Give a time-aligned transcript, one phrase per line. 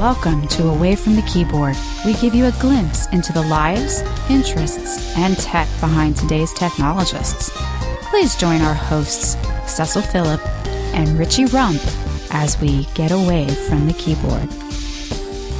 [0.00, 1.76] Welcome to Away from the Keyboard.
[2.06, 4.00] We give you a glimpse into the lives,
[4.30, 7.50] interests, and tech behind today's technologists.
[8.08, 9.36] Please join our hosts,
[9.70, 10.40] Cecil Phillip
[10.94, 11.82] and Richie Rump,
[12.30, 14.48] as we get away from the keyboard.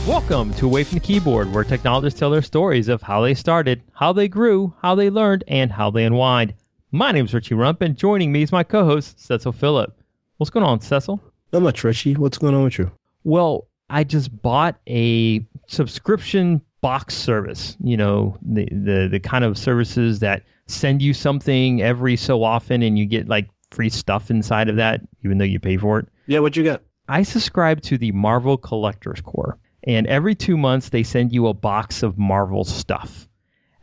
[0.08, 3.82] Welcome to Away from the Keyboard, where technologists tell their stories of how they started,
[3.93, 6.54] how they grew, how they learned, and how they unwind.
[6.93, 9.95] My name is Richie Rump, and joining me is my co-host, Cecil Phillip.
[10.38, 11.20] What's going on, Cecil?
[11.52, 12.14] Not much, Richie.
[12.14, 12.91] What's going on with you?
[13.22, 17.76] Well, I just bought a subscription box service.
[17.82, 22.82] You know, the the the kind of services that send you something every so often,
[22.82, 26.08] and you get like free stuff inside of that, even though you pay for it.
[26.26, 26.82] Yeah, what you got?
[27.08, 31.54] I subscribe to the Marvel Collectors Corps, and every two months they send you a
[31.54, 33.28] box of Marvel stuff.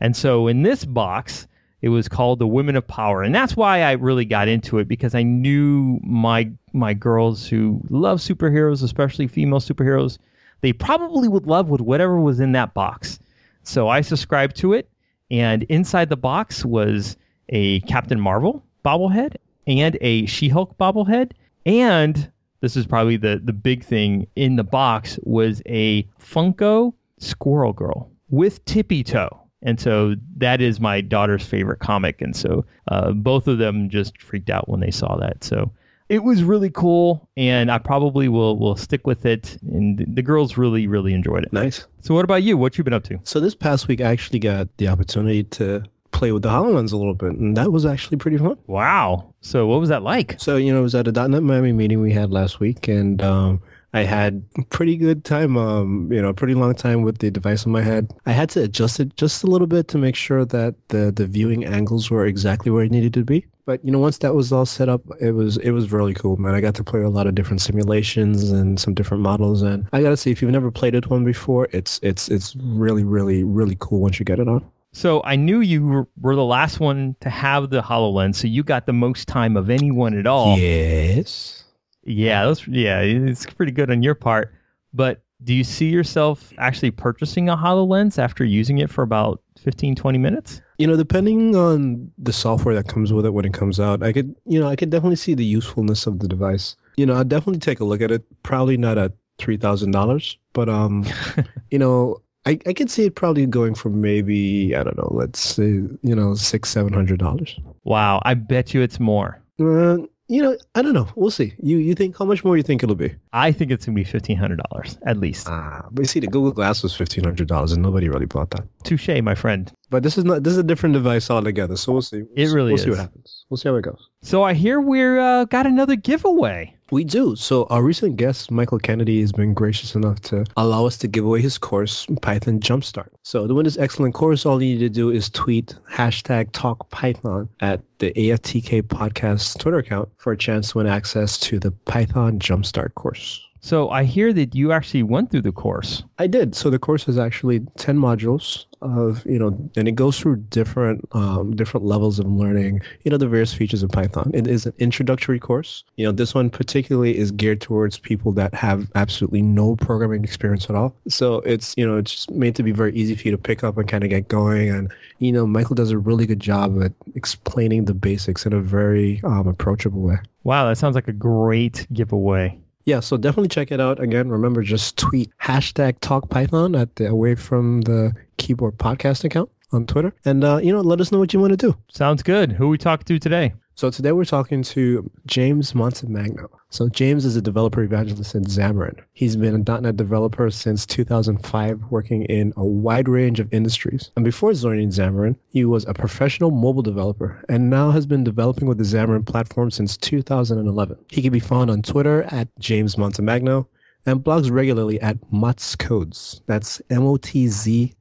[0.00, 1.46] And so in this box,
[1.82, 4.88] it was called the Women of Power, and that's why I really got into it
[4.88, 10.18] because I knew my my girls who love superheroes, especially female superheroes,
[10.60, 13.18] they probably would love with whatever was in that box.
[13.62, 14.88] So I subscribed to it,
[15.30, 17.16] and inside the box was
[17.50, 21.32] a Captain Marvel bobblehead and a She-Hulk bobblehead,
[21.66, 27.72] and this is probably the the big thing in the box was a Funko Squirrel
[27.72, 29.40] Girl with tippy toe.
[29.62, 32.22] And so that is my daughter's favorite comic.
[32.22, 35.42] And so uh, both of them just freaked out when they saw that.
[35.42, 35.72] So
[36.08, 37.28] it was really cool.
[37.36, 39.58] And I probably will, will stick with it.
[39.62, 41.52] And the girls really, really enjoyed it.
[41.52, 41.86] Nice.
[42.00, 42.56] So what about you?
[42.56, 43.18] What you been up to?
[43.24, 46.96] So this past week, I actually got the opportunity to play with the HoloLens a
[46.96, 48.58] little bit, and that was actually pretty fun.
[48.66, 49.34] Wow.
[49.40, 50.36] So what was that like?
[50.38, 53.22] So, you know, it was at a .NET Miami meeting we had last week, and
[53.22, 53.62] um,
[53.94, 57.72] I had pretty good time, um, you know, pretty long time with the device on
[57.72, 58.12] my head.
[58.26, 61.26] I had to adjust it just a little bit to make sure that the, the
[61.26, 63.46] viewing angles were exactly where it needed to be.
[63.64, 66.38] But you know, once that was all set up, it was it was really cool,
[66.38, 66.54] man.
[66.54, 70.00] I got to play a lot of different simulations and some different models, and I
[70.00, 73.76] gotta say, if you've never played it one before, it's it's it's really really really
[73.78, 74.64] cool once you get it on.
[74.92, 78.86] So I knew you were the last one to have the HoloLens, so you got
[78.86, 80.58] the most time of anyone at all.
[80.58, 81.64] Yes.
[82.08, 84.54] Yeah, that's yeah, it's pretty good on your part.
[84.94, 89.94] But do you see yourself actually purchasing a HoloLens after using it for about 15,
[89.94, 90.60] 20 minutes?
[90.78, 94.12] You know, depending on the software that comes with it when it comes out, I
[94.12, 96.76] could, you know, I could definitely see the usefulness of the device.
[96.96, 98.24] You know, I'd definitely take a look at it.
[98.42, 101.04] Probably not at three thousand dollars, but um,
[101.70, 105.40] you know, I I could see it probably going for maybe I don't know, let's
[105.40, 107.58] say you know six seven hundred dollars.
[107.84, 109.40] Wow, I bet you it's more.
[109.60, 111.08] Uh, you know, I don't know.
[111.16, 111.54] We'll see.
[111.62, 113.14] You you think how much more you think it'll be?
[113.32, 115.48] I think it's gonna be fifteen hundred dollars at least.
[115.48, 118.50] Ah, but you see, the Google Glass was fifteen hundred dollars, and nobody really bought
[118.50, 118.64] that.
[118.84, 119.72] Touche, my friend.
[119.90, 120.42] But this is not.
[120.44, 121.76] This is a different device altogether.
[121.76, 122.22] So we'll see.
[122.22, 123.44] We'll It see- really We'll see what happens.
[123.48, 124.08] We'll see how it goes.
[124.22, 126.74] So I hear we're uh, got another giveaway.
[126.90, 127.36] We do.
[127.36, 131.24] So our recent guest, Michael Kennedy, has been gracious enough to allow us to give
[131.24, 133.08] away his course, Python Jumpstart.
[133.22, 136.88] So to win this excellent course, all you need to do is tweet hashtag talk
[136.90, 141.70] Python at the AFTK podcast Twitter account for a chance to win access to the
[141.70, 143.47] Python Jumpstart course.
[143.60, 146.02] So I hear that you actually went through the course.
[146.18, 146.54] I did.
[146.54, 151.06] So the course is actually ten modules of you know, and it goes through different
[151.12, 152.80] um, different levels of learning.
[153.02, 154.30] You know, the various features of Python.
[154.34, 155.84] It is an introductory course.
[155.96, 160.68] You know, this one particularly is geared towards people that have absolutely no programming experience
[160.70, 160.94] at all.
[161.08, 163.64] So it's you know, it's just made to be very easy for you to pick
[163.64, 164.70] up and kind of get going.
[164.70, 168.60] And you know, Michael does a really good job at explaining the basics in a
[168.60, 170.18] very um, approachable way.
[170.44, 172.58] Wow, that sounds like a great giveaway.
[172.88, 174.00] Yeah, so definitely check it out.
[174.00, 179.50] Again, remember just tweet hashtag talk Python at the away from the keyboard podcast account
[179.72, 180.14] on Twitter.
[180.24, 181.76] And uh, you know, let us know what you want to do.
[181.88, 182.50] Sounds good.
[182.50, 183.52] Who we talking to today?
[183.78, 186.48] So today we're talking to James Montemagno.
[186.68, 189.00] So James is a developer evangelist in Xamarin.
[189.12, 194.10] He's been a .NET developer since 2005, working in a wide range of industries.
[194.16, 198.66] And before joining Xamarin, he was a professional mobile developer and now has been developing
[198.66, 200.98] with the Xamarin platform since 2011.
[201.08, 203.68] He can be found on Twitter at James Montemagno
[204.06, 206.40] and blogs regularly at Motz Codes.
[206.48, 207.97] That's M-O-T-Z-C-O-D dot E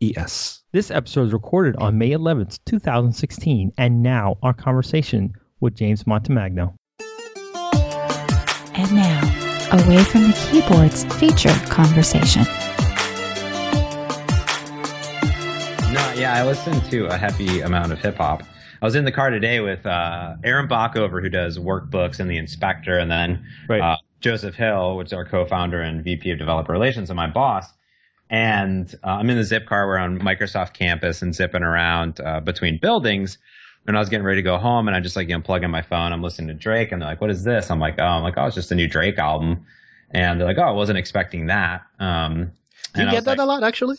[0.00, 0.62] E-S.
[0.72, 6.74] This episode is recorded on May 11th, 2016, and now our conversation with James Montemagno.
[8.74, 9.20] And now,
[9.72, 12.44] away from the keyboards feature conversation.
[15.92, 18.42] No, yeah, I listen to a heavy amount of hip hop.
[18.80, 22.38] I was in the car today with uh, Aaron Bockover, who does workbooks and the
[22.38, 23.82] inspector, and then Right.
[23.82, 27.66] uh, Joseph Hill, which is our co-founder and VP of Developer Relations, and my boss.
[28.30, 29.86] And uh, I'm in the zip car.
[29.86, 33.38] We're on Microsoft campus and zipping around uh, between buildings.
[33.86, 35.64] And I was getting ready to go home, and I just like you know plug
[35.64, 36.12] in my phone.
[36.12, 38.34] I'm listening to Drake, and they're like, "What is this?" I'm like, "Oh, I'm like,
[38.36, 39.64] oh, it's just a new Drake album."
[40.10, 42.52] and they're like, "Oh, I wasn't expecting that." Um,
[42.96, 43.96] you get that like, a lot, actually.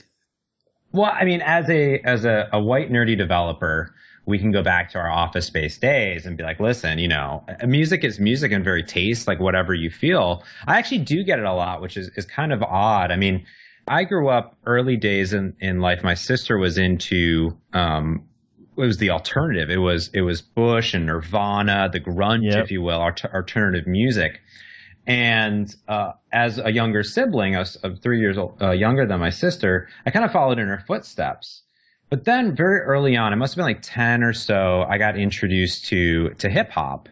[0.91, 3.93] Well, I mean, as a as a, a white nerdy developer,
[4.25, 7.45] we can go back to our office space days and be like, listen, you know,
[7.65, 10.43] music is music and very taste, like whatever you feel.
[10.67, 13.11] I actually do get it a lot, which is, is kind of odd.
[13.11, 13.45] I mean,
[13.87, 16.03] I grew up early days in, in life.
[16.03, 18.27] My sister was into, um,
[18.77, 19.69] it was the alternative.
[19.69, 22.63] It was, it was Bush and Nirvana, the grunge, yep.
[22.63, 24.39] if you will, art- alternative music.
[25.07, 29.31] And uh, as a younger sibling, I was three years old, uh, younger than my
[29.31, 31.63] sister, I kind of followed in her footsteps.
[32.09, 35.17] But then very early on, it must have been like 10 or so, I got
[35.17, 37.09] introduced to, to hip hop.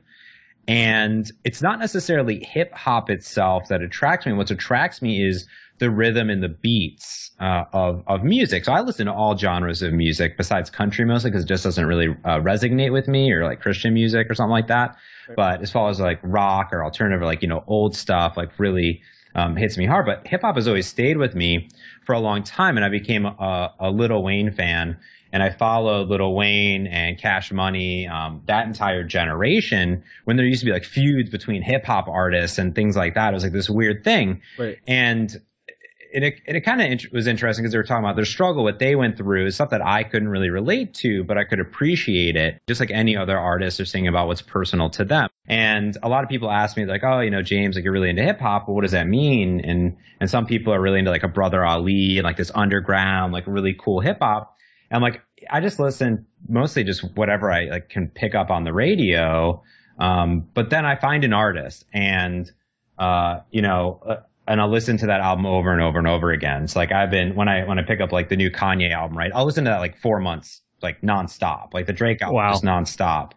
[0.67, 4.33] And it's not necessarily hip hop itself that attracts me.
[4.33, 5.47] What attracts me is
[5.79, 8.65] the rhythm and the beats uh, of of music.
[8.65, 11.85] So I listen to all genres of music besides country mostly because it just doesn't
[11.85, 14.95] really uh, resonate with me or like Christian music or something like that.
[15.35, 18.57] But as far as like rock or alternative or like you know old stuff, like
[18.59, 19.01] really
[19.35, 20.05] um, hits me hard.
[20.05, 21.69] But hip hop has always stayed with me
[22.05, 24.97] for a long time, and I became a, a Lil Wayne fan.
[25.31, 30.61] And I followed Lil Wayne and Cash Money, um, that entire generation when there used
[30.61, 33.29] to be like feuds between hip hop artists and things like that.
[33.29, 34.41] It was like this weird thing.
[34.57, 34.79] Right.
[34.87, 35.39] And
[36.13, 38.63] and it, it kind of int- was interesting because they were talking about their struggle,
[38.63, 41.59] what they went through is stuff that I couldn't really relate to, but I could
[41.59, 45.29] appreciate it, just like any other artist are saying about what's personal to them.
[45.47, 48.09] And a lot of people ask me like, oh, you know, James, like you're really
[48.09, 49.61] into hip hop, but what does that mean?
[49.61, 53.33] And and some people are really into like a Brother Ali and like this underground,
[53.33, 54.55] like really cool hip hop.
[54.91, 58.73] And like, I just listen mostly just whatever I like can pick up on the
[58.73, 59.63] radio.
[59.99, 62.51] Um, but then I find an artist and,
[62.97, 64.15] uh, you know, uh,
[64.49, 66.67] and I'll listen to that album over and over and over again.
[66.67, 69.15] So like I've been when I when I pick up like the new Kanye album,
[69.15, 69.31] right?
[69.33, 71.73] I'll listen to that like four months, like nonstop.
[71.73, 72.53] Like the Drake album wow.
[72.53, 73.33] is nonstop.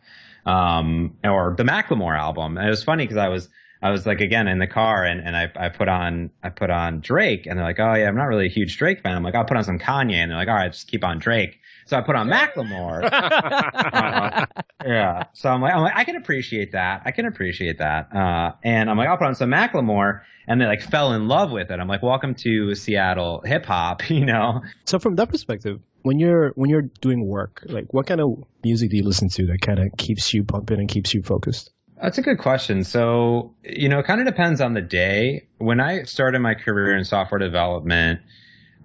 [0.46, 2.56] Um, or the Macklemore album.
[2.56, 3.50] And it was funny because I was
[3.82, 6.70] I was like again in the car and, and I, I put on I put
[6.70, 9.14] on Drake and they're like, Oh yeah, I'm not really a huge Drake fan.
[9.14, 11.18] I'm like, I'll put on some Kanye and they're like, All right, just keep on
[11.18, 11.58] Drake.
[11.84, 13.02] So I put on Macklemore.
[13.12, 14.46] uh,
[14.84, 15.24] yeah.
[15.32, 17.02] So I'm like, I'm like, I can appreciate that.
[17.04, 18.14] I can appreciate that.
[18.14, 20.22] Uh, and I'm like, I'll put on some Macklemore.
[20.48, 21.78] And they like fell in love with it.
[21.78, 24.60] I'm like, welcome to Seattle hip hop, you know?
[24.84, 28.90] So from that perspective, when you're when you're doing work, like what kind of music
[28.90, 31.70] do you listen to that kind of keeps you pumping and keeps you focused?
[32.02, 32.82] That's a good question.
[32.82, 35.46] So, you know, it kind of depends on the day.
[35.58, 38.18] When I started my career in software development,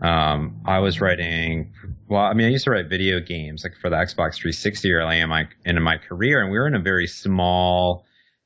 [0.02, 1.74] um, I was writing,
[2.08, 5.20] well, I mean, I used to write video games like for the Xbox 360 early
[5.20, 6.42] in my, in my career.
[6.42, 8.06] And we were in a very small,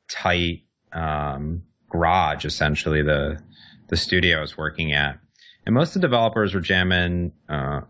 [0.10, 0.64] tight,
[0.94, 3.42] um, garage, essentially the,
[3.90, 5.20] the studio I was working at.
[5.66, 7.82] And most of the developers were jamming, uh,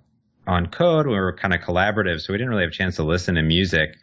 [0.47, 1.05] on code.
[1.05, 2.21] We were kind of collaborative.
[2.21, 3.95] So we didn't really have a chance to listen to music.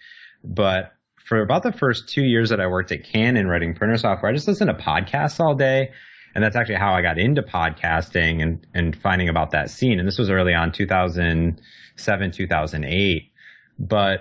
[0.45, 0.93] But
[1.25, 4.35] for about the first two years that I worked at Canon writing printer software, I
[4.35, 5.91] just listened to podcasts all day
[6.39, 9.99] and that's actually how I got into podcasting and and finding about that scene.
[9.99, 13.33] And this was early on, 2007, 2008.
[13.81, 14.21] But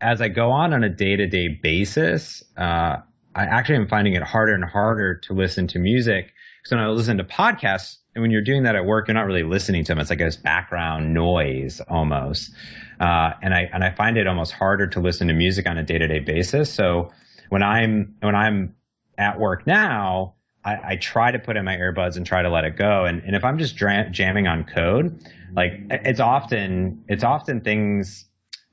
[0.00, 2.96] as I go on on a day to day basis, uh,
[3.34, 6.32] I actually am finding it harder and harder to listen to music.
[6.64, 9.26] So when I listen to podcasts, and when you're doing that at work, you're not
[9.26, 9.98] really listening to them.
[9.98, 12.52] It's like this background noise almost.
[13.00, 15.82] Uh, and I and I find it almost harder to listen to music on a
[15.82, 16.72] day to day basis.
[16.72, 17.12] So
[17.50, 18.74] when I'm when I'm
[19.18, 20.36] at work now,
[20.68, 23.04] I, I, try to put in my earbuds and try to let it go.
[23.04, 25.18] And, and if I'm just dra- jamming on code,
[25.54, 28.26] like it's often it's often things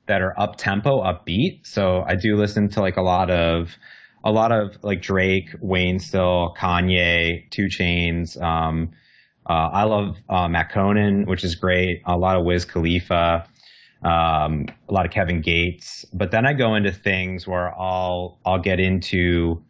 [0.06, 1.66] that are up tempo, upbeat.
[1.66, 3.76] So I do listen to like a lot of
[4.24, 8.40] a lot of like Drake, Wayne, still Kanye, 2 Chainz.
[8.40, 8.90] Um,
[9.48, 12.02] uh, I love uh, Matt Conan, which is great.
[12.06, 13.46] A lot of Wiz Khalifa.
[14.02, 18.60] Um, a lot of Kevin Gates, but then I go into things where I'll I'll
[18.60, 19.64] get into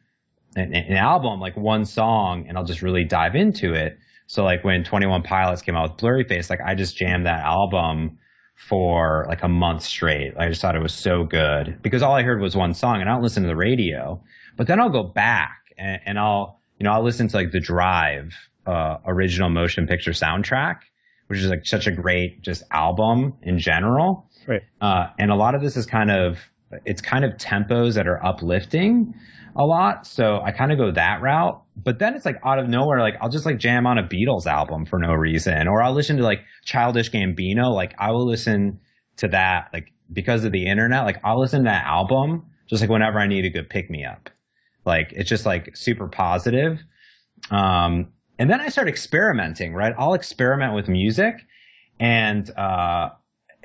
[0.57, 3.99] an, an album, like one song, and I'll just really dive into it.
[4.27, 8.19] So like when 21 Pilots came out with Blurryface, like I just jammed that album
[8.57, 10.35] for like a month straight.
[10.37, 13.09] I just thought it was so good because all I heard was one song and
[13.09, 14.21] I don't listen to the radio.
[14.57, 17.61] But then I'll go back and, and I'll, you know, I'll listen to like the
[17.61, 18.35] Drive,
[18.67, 20.79] uh, original motion picture soundtrack,
[21.29, 24.29] which is like such a great just album in general.
[24.49, 24.63] Right.
[24.81, 26.39] Uh, and a lot of this is kind of,
[26.85, 29.15] it's kind of tempos that are uplifting
[29.57, 30.07] a lot.
[30.07, 31.63] So I kind of go that route.
[31.77, 34.47] But then it's like out of nowhere, like I'll just like jam on a Beatles
[34.47, 35.67] album for no reason.
[35.67, 37.75] Or I'll listen to like Childish Gambino.
[37.75, 38.81] Like I will listen
[39.17, 41.05] to that like because of the internet.
[41.05, 44.05] Like I'll listen to that album just like whenever I need a good pick me
[44.05, 44.31] up.
[44.85, 46.83] Like it's just like super positive.
[47.51, 49.95] Um, and then I start experimenting, right?
[49.99, 51.37] I'll experiment with music
[51.99, 53.11] and, uh,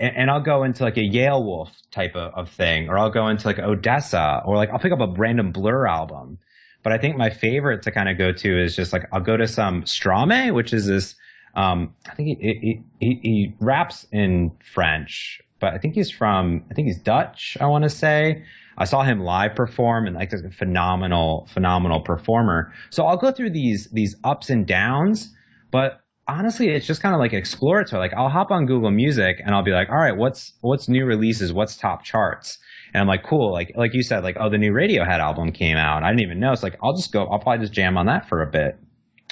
[0.02, 3.28] and, and, I'll go into like a Yelawolf type of, of, thing, or I'll go
[3.28, 6.40] into like ODESZA, or like I'll pick up a random Blur album.
[6.84, 9.38] But I think my favorite to kind of go to is just like I'll go
[9.38, 11.16] to some Stromae, which is this.
[11.54, 16.66] Um, I think he, he, he, he raps in French, but I think he's from.
[16.72, 17.58] I think he's Dutch.
[17.62, 18.44] I want to say.
[18.78, 22.74] I saw him live perform and like a phenomenal, phenomenal performer.
[22.90, 25.36] So I'll go through these these ups and downs,
[25.70, 28.00] but honestly, it's just kind of like exploratory.
[28.00, 31.06] Like I'll hop on Google Music and I'll be like, all right, what's what's new
[31.06, 31.54] releases?
[31.54, 32.58] What's top charts?
[32.94, 33.52] And I'm like, cool.
[33.52, 36.04] Like like you said, like oh, the new Radiohead album came out.
[36.04, 36.52] I didn't even know.
[36.52, 37.26] It's like I'll just go.
[37.28, 38.78] I'll probably just jam on that for a bit.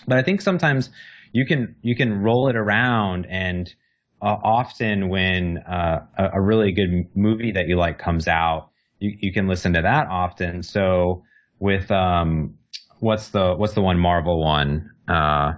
[0.08, 0.90] But I think sometimes
[1.32, 3.74] you can you can roll it around and
[4.22, 8.70] uh, often when uh, a, a really good movie that you like comes out,
[9.00, 10.62] you, you can listen to that often.
[10.62, 11.24] So
[11.60, 12.56] with um,
[13.00, 14.92] what's the what's the one Marvel one?
[15.08, 15.54] Uh,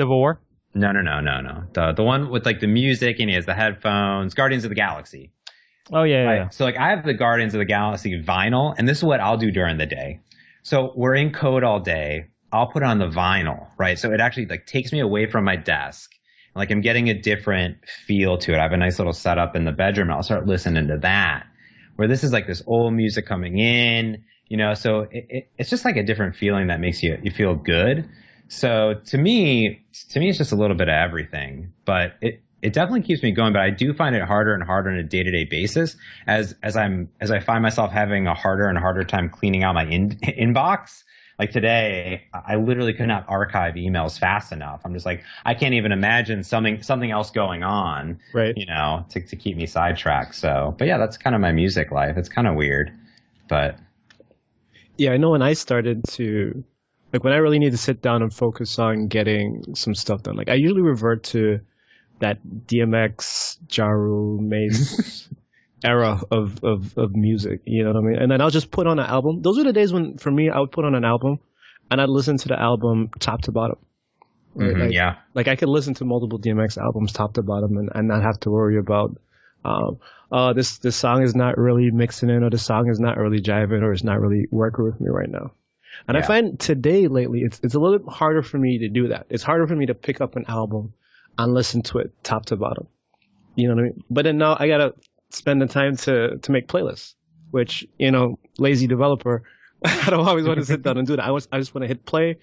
[0.00, 0.40] Civil War.
[0.74, 1.64] No, no, no, no, no.
[1.72, 4.34] The the one with like the music and he has the headphones.
[4.34, 5.32] Guardians of the Galaxy.
[5.92, 6.36] Oh yeah, Right.
[6.36, 6.48] yeah.
[6.50, 9.36] So like I have the Guardians of the Galaxy vinyl, and this is what I'll
[9.36, 10.20] do during the day.
[10.62, 12.26] So we're in code all day.
[12.52, 13.98] I'll put on the vinyl, right?
[13.98, 16.10] So it actually like takes me away from my desk.
[16.54, 17.76] Like I'm getting a different
[18.06, 18.58] feel to it.
[18.58, 20.08] I have a nice little setup in the bedroom.
[20.08, 21.46] And I'll start listening to that.
[21.96, 24.74] Where this is like this old music coming in, you know.
[24.74, 28.08] So it, it, it's just like a different feeling that makes you you feel good.
[28.52, 29.80] So to me,
[30.10, 33.30] to me, it's just a little bit of everything, but it it definitely keeps me
[33.30, 33.52] going.
[33.52, 36.54] But I do find it harder and harder on a day to day basis as
[36.64, 39.84] as I'm as I find myself having a harder and harder time cleaning out my
[39.86, 41.04] in, inbox.
[41.38, 44.82] Like today, I literally could not archive emails fast enough.
[44.84, 48.52] I'm just like, I can't even imagine something something else going on, Right.
[48.56, 50.34] you know, to to keep me sidetracked.
[50.34, 52.16] So, but yeah, that's kind of my music life.
[52.18, 52.90] It's kind of weird,
[53.48, 53.78] but
[54.98, 56.62] Yeah, I know when I started to
[57.12, 60.36] like when I really need to sit down and focus on getting some stuff done.
[60.36, 61.60] Like I usually revert to
[62.20, 65.28] that DMX, Jaru, Mase
[65.84, 67.60] era of, of of music.
[67.64, 68.18] You know what I mean?
[68.22, 69.42] And then I'll just put on an album.
[69.42, 71.38] Those are the days when for me I would put on an album
[71.90, 73.78] and I'd listen to the album top to bottom.
[74.54, 74.76] Right?
[74.76, 77.88] mhm, Like, yeah, like I could listen to multiple DMX albums top to bottom and,
[77.94, 79.16] and not have to worry about
[79.64, 79.98] um
[80.32, 83.40] uh this this song is not really mixing in or the song is not really
[83.40, 85.52] jiving or it's not really working with me right now.
[86.08, 89.08] And I find today lately it's it's a little bit harder for me to do
[89.08, 89.26] that.
[89.28, 90.92] It's harder for me to pick up an album
[91.38, 92.86] and listen to it top to bottom.
[93.54, 94.04] You know what I mean?
[94.10, 94.94] But then now I gotta
[95.30, 97.14] spend the time to to make playlists,
[97.50, 99.42] which, you know, lazy developer,
[99.84, 101.24] I don't always want to sit down and do that.
[101.24, 102.38] I was I just want to hit play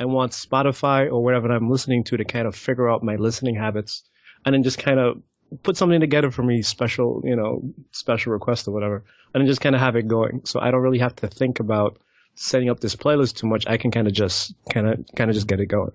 [0.00, 3.54] I want Spotify or whatever I'm listening to to kind of figure out my listening
[3.54, 4.02] habits
[4.44, 5.22] and then just kind of
[5.62, 7.62] put something together for me, special, you know,
[7.92, 10.40] special request or whatever, and then just kind of have it going.
[10.44, 11.98] So I don't really have to think about
[12.34, 13.66] setting up this playlist too much.
[13.66, 15.92] I can kind of just kind of kind of just get it going.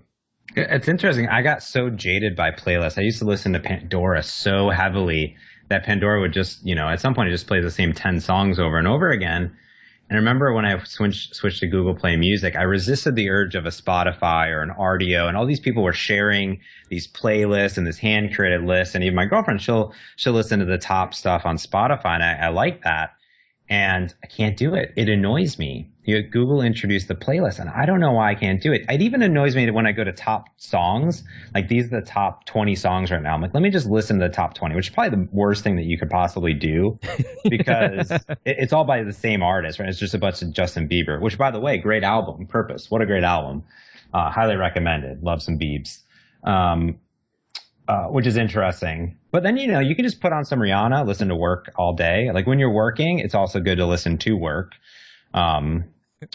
[0.54, 1.28] It's interesting.
[1.28, 2.98] I got so jaded by playlists.
[2.98, 5.36] I used to listen to Pandora so heavily
[5.68, 8.20] that Pandora would just, you know, at some point it just plays the same 10
[8.20, 9.54] songs over and over again.
[10.08, 13.56] And I remember when I switched, switched to Google Play Music, I resisted the urge
[13.56, 17.86] of a Spotify or an Rdio, and all these people were sharing these playlists and
[17.86, 18.94] this hand created list.
[18.94, 22.34] And even my girlfriend, she'll she'll listen to the top stuff on Spotify, and I,
[22.34, 23.15] I like that.
[23.68, 24.92] And I can't do it.
[24.96, 25.90] It annoys me.
[26.04, 28.82] You know, Google introduced the playlist, and I don't know why I can't do it.
[28.88, 32.06] It even annoys me that when I go to top songs, like these are the
[32.06, 33.34] top 20 songs right now.
[33.34, 35.64] I'm like, let me just listen to the top 20, which is probably the worst
[35.64, 36.96] thing that you could possibly do
[37.50, 39.88] because it, it's all by the same artist, right?
[39.88, 42.46] It's just a bunch of Justin Bieber, which, by the way, great album.
[42.46, 42.88] Purpose.
[42.88, 43.64] What a great album.
[44.14, 45.24] Uh, highly recommended.
[45.24, 46.02] Love some Biebs.
[46.44, 47.00] Um,
[47.88, 49.16] uh, which is interesting.
[49.30, 51.94] But then, you know, you can just put on some Rihanna, listen to work all
[51.94, 52.30] day.
[52.32, 54.72] Like when you're working, it's also good to listen to work.
[55.34, 55.84] Um,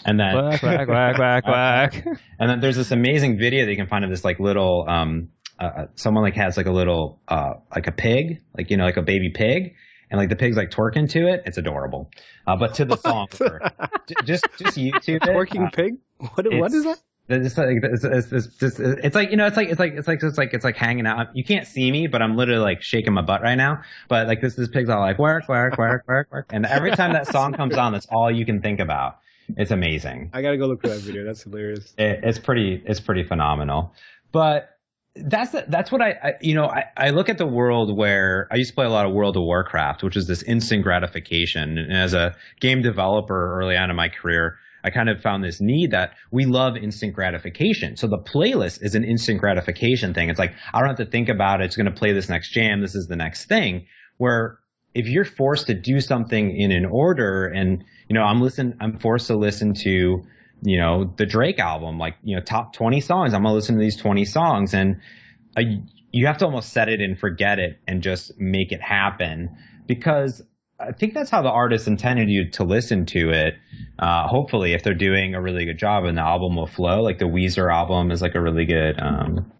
[0.05, 2.05] and then, Quack quack quack quack quack.
[2.39, 5.29] and then there's this amazing video that you can find of this like little, um,
[5.59, 8.97] uh, someone like has like a little, uh, like a pig, like, you know, like
[8.97, 9.75] a baby pig.
[10.09, 11.43] And like the pig's like twerking to it.
[11.45, 12.11] It's adorable.
[12.45, 13.27] Uh, but to the song,
[14.07, 15.33] J- just, just YouTube it.
[15.33, 15.93] Working Uh, pig?
[16.35, 16.99] What what is that?
[17.33, 20.07] It's like it's, it's, it's, it's, it's like you know it's like it's like it's
[20.07, 21.35] like it's like it's like hanging out.
[21.35, 23.81] You can't see me, but I'm literally like shaking my butt right now.
[24.07, 27.13] But like this this pig's all like work work work work work, and every time
[27.13, 29.19] that song comes on, that's all you can think about.
[29.57, 30.29] It's amazing.
[30.33, 31.25] I gotta go look for that video.
[31.25, 31.93] That's hilarious.
[31.97, 33.93] It, it's pretty it's pretty phenomenal.
[34.31, 34.69] But
[35.15, 38.47] that's the, that's what I, I you know I, I look at the world where
[38.51, 41.77] I used to play a lot of World of Warcraft, which is this instant gratification.
[41.77, 45.61] And as a game developer early on in my career, I kind of found this
[45.61, 47.97] need that we love instant gratification.
[47.97, 50.29] So the playlist is an instant gratification thing.
[50.29, 51.65] It's like I don't have to think about it.
[51.65, 52.81] It's going to play this next jam.
[52.81, 53.85] This is the next thing.
[54.17, 54.59] Where
[54.93, 58.99] if you're forced to do something in an order, and you know I'm listen, I'm
[58.99, 60.23] forced to listen to
[60.63, 63.33] you know the Drake album, like you know top 20 songs.
[63.33, 64.99] I'm gonna listen to these 20 songs, and
[65.57, 65.61] uh,
[66.11, 69.49] you have to almost set it and forget it and just make it happen
[69.87, 70.43] because
[70.81, 73.55] I think that's how the artist intended you to listen to it.
[73.99, 77.19] uh, hopefully, if they're doing a really good job and the album will flow, like
[77.19, 79.51] the Weezer album is like a really good um,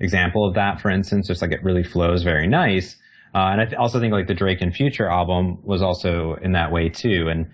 [0.00, 1.26] example of that, for instance.
[1.26, 2.96] Just like it really flows very nice.
[3.34, 6.52] Uh, and I th- also think like the Drake and Future album was also in
[6.52, 7.28] that way too.
[7.28, 7.50] And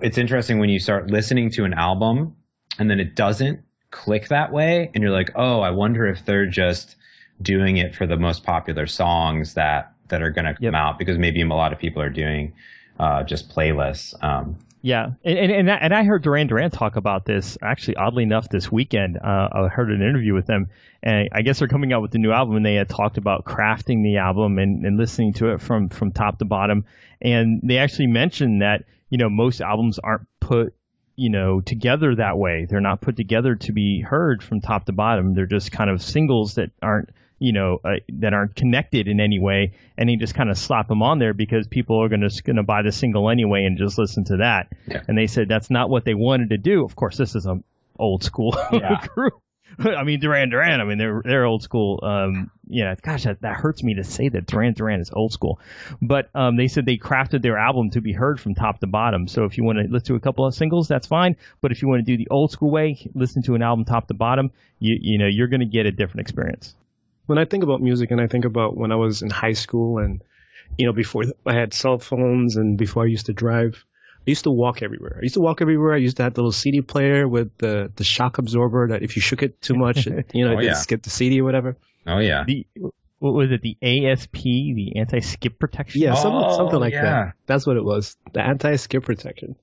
[0.00, 2.36] it's interesting when you start listening to an album
[2.78, 3.60] and then it doesn't
[3.90, 6.96] click that way, and you're like, oh, I wonder if they're just
[7.42, 10.74] doing it for the most popular songs that that are going to come yep.
[10.74, 12.52] out because maybe a lot of people are doing
[12.98, 14.14] uh, just playlists.
[14.22, 17.96] Um, yeah, and and and I, and I, heard Duran Duran talk about this actually.
[17.96, 20.68] Oddly enough, this weekend, uh, I heard an interview with them,
[21.02, 23.44] and I guess they're coming out with the new album, and they had talked about
[23.44, 26.86] crafting the album and, and listening to it from from top to bottom,
[27.20, 30.74] and they actually mentioned that you know most albums aren't put
[31.14, 32.66] you know together that way.
[32.68, 35.34] They're not put together to be heard from top to bottom.
[35.34, 37.10] They're just kind of singles that aren't
[37.40, 40.86] you know uh, that aren't connected in any way and he just kind of slap
[40.86, 43.78] them on there because people are going to going to buy the single anyway and
[43.78, 45.02] just listen to that yeah.
[45.08, 47.58] and they said that's not what they wanted to do of course this is a
[47.98, 49.04] old school yeah.
[49.14, 49.34] group
[49.78, 50.80] I mean Duran Duran.
[50.80, 52.00] I mean they're they're old school.
[52.02, 55.60] Um, yeah, gosh, that, that hurts me to say that Duran Duran is old school.
[56.02, 59.26] But um, they said they crafted their album to be heard from top to bottom.
[59.26, 61.36] So if you want to listen to a couple of singles, that's fine.
[61.60, 64.08] But if you want to do the old school way, listen to an album top
[64.08, 66.74] to bottom, you you know you're going to get a different experience
[67.30, 69.98] when I think about music and I think about when I was in high school
[69.98, 70.20] and,
[70.78, 73.84] you know, before I had cell phones and before I used to drive,
[74.18, 75.16] I used to walk everywhere.
[75.16, 75.94] I used to walk everywhere.
[75.94, 79.14] I used to have the little CD player with the, the shock absorber that if
[79.14, 80.72] you shook it too much, it, you know, oh, it yeah.
[80.72, 81.76] skip the CD or whatever.
[82.04, 82.42] Oh, yeah.
[82.44, 82.66] The,
[83.20, 83.62] what was it?
[83.62, 86.02] The ASP, the anti-skip protection?
[86.02, 87.02] Yeah, something, oh, something like yeah.
[87.02, 87.34] that.
[87.46, 88.16] That's what it was.
[88.32, 89.54] The anti-skip protection.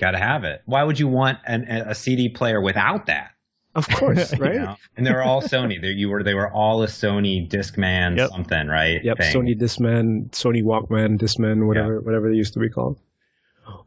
[0.00, 0.62] Got to have it.
[0.64, 3.31] Why would you want an, a CD player without that?
[3.74, 4.54] Of course, right?
[4.54, 4.76] you know?
[4.96, 5.80] And they were all Sony.
[5.80, 8.30] They, you were they were all a Sony Discman yep.
[8.30, 9.02] something, right?
[9.02, 9.34] Yep, thing.
[9.34, 12.98] Sony Discman, Sony Walkman, Discman, whatever whatever they used to be called.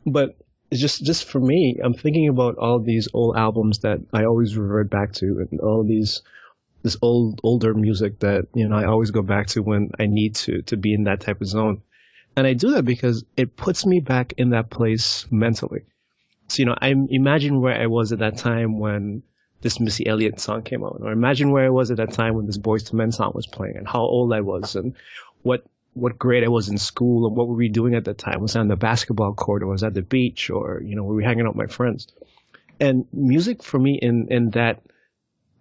[0.05, 0.37] But
[0.73, 4.89] just just for me, I'm thinking about all these old albums that I always revert
[4.89, 6.21] back to, and all these
[6.81, 10.35] this old older music that you know I always go back to when I need
[10.35, 11.81] to to be in that type of zone.
[12.35, 15.81] And I do that because it puts me back in that place mentally.
[16.47, 19.23] So you know, I imagine where I was at that time when
[19.65, 20.99] this Missy Elliott song came out.
[21.01, 23.47] Or imagine where I was at that time when this Boyz II Men song was
[23.47, 24.93] playing and how old I was and
[25.41, 28.41] what what grade I was in school and what were we doing at that time?
[28.41, 31.01] Was I on the basketball court or was I at the beach or, you know,
[31.01, 32.07] were we hanging out with my friends?
[32.79, 34.83] And music for me in, in that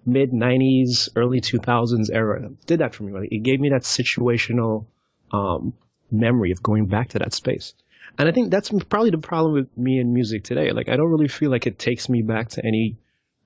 [0.05, 3.13] mid 90s, early 2000s era did that for me.
[3.13, 4.85] Like, it gave me that situational
[5.31, 5.73] um,
[6.11, 7.73] memory of going back to that space.
[8.19, 10.73] And I think that's probably the problem with me and music today.
[10.73, 12.99] Like, I don't really feel like it takes me back to any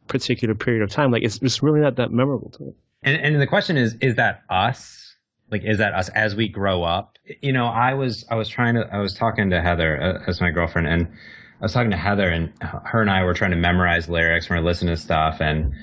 [0.09, 1.11] particular period of time.
[1.11, 2.73] Like it's it's really not that memorable to me.
[3.03, 5.17] And and the question is, is that us?
[5.51, 7.17] Like, is that us as we grow up?
[7.41, 10.41] You know, I was I was trying to I was talking to Heather uh, as
[10.41, 13.57] my girlfriend, and I was talking to Heather, and her and I were trying to
[13.57, 14.49] memorize lyrics.
[14.49, 15.75] and We're listening to stuff, and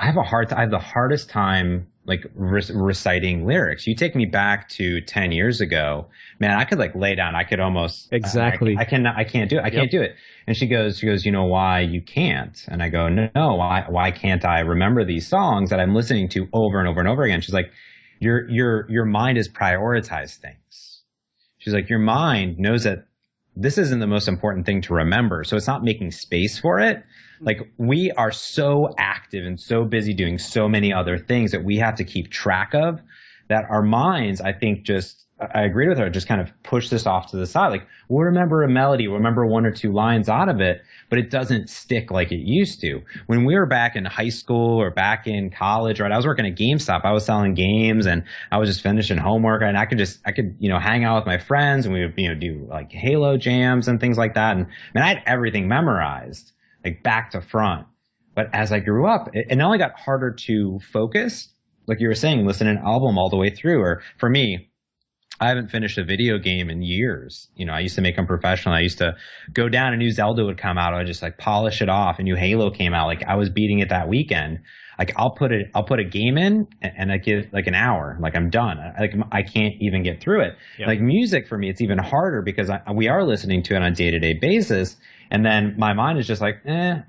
[0.00, 3.86] I have a hard I have the hardest time like re- reciting lyrics.
[3.86, 6.08] You take me back to 10 years ago,
[6.40, 7.36] man, I could like lay down.
[7.36, 8.76] I could almost exactly.
[8.78, 9.60] I, I can I can't do it.
[9.60, 9.72] I yep.
[9.72, 10.16] can't do it.
[10.46, 12.58] And she goes, she goes, you know why you can't?
[12.68, 16.30] And I go, no, no, why why can't I remember these songs that I'm listening
[16.30, 17.42] to over and over and over again?
[17.42, 17.70] She's like,
[18.20, 21.02] your your your mind has prioritized things.
[21.58, 23.04] She's like, your mind knows that
[23.54, 27.04] this isn't the most important thing to remember, so it's not making space for it.
[27.40, 31.76] Like we are so active and so busy doing so many other things that we
[31.76, 33.00] have to keep track of
[33.48, 35.20] that our minds, I think, just
[35.54, 37.68] I agree with her, just kind of push this off to the side.
[37.68, 41.18] Like we'll remember a melody, we'll remember one or two lines out of it, but
[41.18, 43.00] it doesn't stick like it used to.
[43.26, 46.12] When we were back in high school or back in college, right?
[46.12, 47.04] I was working at GameStop.
[47.04, 48.22] I was selling games and
[48.52, 51.16] I was just finishing homework and I could just I could, you know, hang out
[51.16, 54.34] with my friends and we would, you know, do like Halo jams and things like
[54.34, 54.56] that.
[54.56, 56.52] And man, I had everything memorized
[56.84, 57.86] like back to front.
[58.34, 61.48] But as I grew up, it, it not only got harder to focus,
[61.86, 63.80] like you were saying, listen to an album all the way through.
[63.80, 64.70] Or for me,
[65.40, 67.48] I haven't finished a video game in years.
[67.56, 68.74] You know, I used to make them professional.
[68.74, 69.16] I used to
[69.54, 70.92] go down, a new Zelda would come out.
[70.92, 72.18] I would just like polish it off.
[72.18, 73.06] A new Halo came out.
[73.06, 74.60] Like I was beating it that weekend.
[74.98, 77.74] Like I'll put it, I'll put a game in and, and I give like an
[77.74, 78.18] hour.
[78.20, 78.78] Like I'm done.
[78.78, 80.56] I, like I can't even get through it.
[80.78, 80.88] Yep.
[80.88, 83.84] Like music for me, it's even harder because I, we are listening to it on
[83.84, 84.96] a day to day basis.
[85.30, 87.00] And then my mind is just like, eh,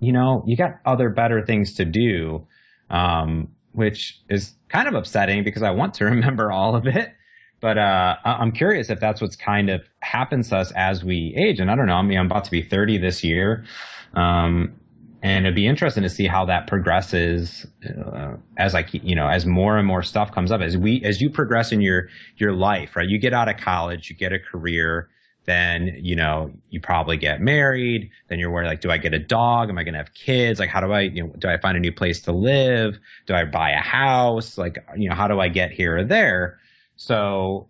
[0.00, 2.46] you know, you got other better things to do,
[2.90, 7.12] um, which is kind of upsetting because I want to remember all of it.
[7.60, 11.60] But uh, I'm curious if that's what's kind of happens to us as we age.
[11.60, 11.94] And I don't know.
[11.94, 13.64] I mean, I'm about to be 30 this year.
[14.12, 14.74] Um,
[15.22, 19.46] and it'd be interesting to see how that progresses uh, as I you know, as
[19.46, 20.60] more and more stuff comes up.
[20.60, 23.08] As we, as you progress in your your life, right?
[23.08, 25.08] You get out of college, you get a career,
[25.44, 28.10] then you know you probably get married.
[28.28, 29.68] Then you're worried like do i get a dog?
[29.68, 30.60] Am i going to have kids?
[30.60, 32.98] Like how do i you know do i find a new place to live?
[33.26, 34.58] Do i buy a house?
[34.58, 36.58] Like you know how do i get here or there?
[36.96, 37.68] So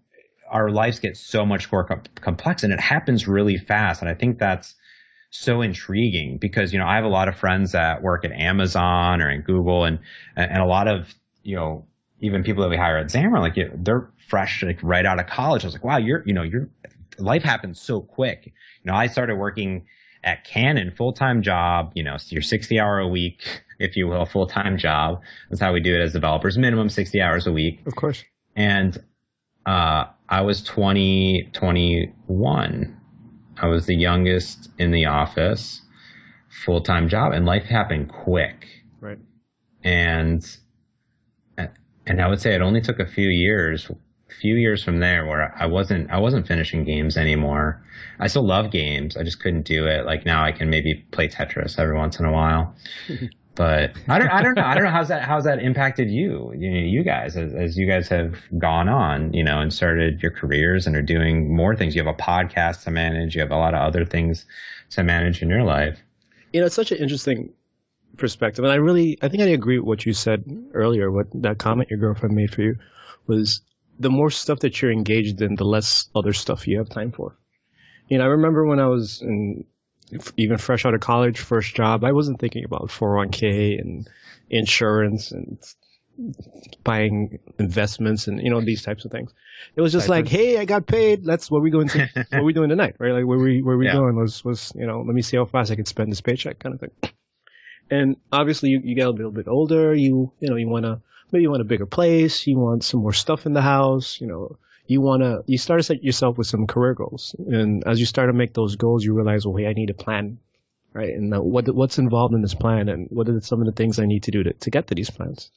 [0.48, 4.14] our lives get so much more com- complex and it happens really fast and i
[4.14, 4.74] think that's
[5.30, 9.22] so intriguing because you know i have a lot of friends that work at amazon
[9.22, 9.98] or in google and
[10.37, 11.84] and a lot of you know
[12.24, 15.62] even people that we hire at Xamarin, like they're fresh, like right out of college.
[15.62, 16.70] I was like, wow, you're, you know, your
[17.18, 18.46] life happens so quick.
[18.46, 19.87] You know, I started working
[20.22, 24.24] at Canon, full time job, you know, your 60 hour a week, if you will,
[24.24, 25.20] full time job.
[25.50, 27.81] That's how we do it as developers, minimum 60 hours a week.
[27.87, 28.24] Of course.
[28.57, 28.98] And,
[29.66, 33.00] uh, I was 20, 21.
[33.59, 35.83] I was the youngest in the office,
[36.64, 38.66] full time job, and life happened quick.
[39.00, 39.18] Right.
[39.83, 40.44] And
[42.07, 43.90] and I would say it only took a few years,
[44.40, 47.82] few years from there where I wasn't I wasn't finishing games anymore.
[48.18, 49.16] I still love games.
[49.16, 50.06] I just couldn't do it.
[50.06, 52.74] Like now I can maybe play Tetris every once in a while.
[53.54, 54.64] but I don't I don't know.
[54.64, 57.76] I don't know how's that how's that impacted you, you, know, you guys as, as
[57.78, 61.76] you guys have gone on, you know, and started your careers and are doing more
[61.76, 61.94] things.
[61.94, 64.46] You have a podcast to manage, you have a lot of other things
[64.90, 66.00] to manage in your life.
[66.52, 67.52] You know, it's such an interesting
[68.16, 68.64] perspective.
[68.64, 71.10] And I really, I think I agree with what you said earlier.
[71.10, 72.76] What that comment your girlfriend made for you
[73.26, 73.60] was
[73.98, 77.37] the more stuff that you're engaged in, the less other stuff you have time for.
[78.09, 79.64] You know, I remember when I was in,
[80.37, 84.09] even fresh out of college, first job, I wasn't thinking about 401k and
[84.50, 85.59] insurance and
[86.85, 89.33] buying investments and you know these types of things.
[89.76, 91.24] It was just like, hey, I got paid.
[91.24, 93.12] Let's what we going to what we doing tonight, right?
[93.12, 93.94] Like where we where we yeah.
[93.94, 96.59] going was was you know let me see how fast I can spend this paycheck
[96.59, 97.12] kind of thing.
[97.90, 99.94] And obviously, you, you get a little bit older.
[99.94, 101.00] You you know you want to
[101.34, 102.46] maybe you want a bigger place.
[102.46, 104.20] You want some more stuff in the house.
[104.20, 107.34] You know you want to you start to set yourself with some career goals.
[107.48, 109.94] And as you start to make those goals, you realize, well, hey, I need a
[109.94, 110.38] plan,
[110.92, 111.10] right?
[111.10, 114.06] And what what's involved in this plan, and what are some of the things I
[114.06, 115.50] need to do to to get to these plans.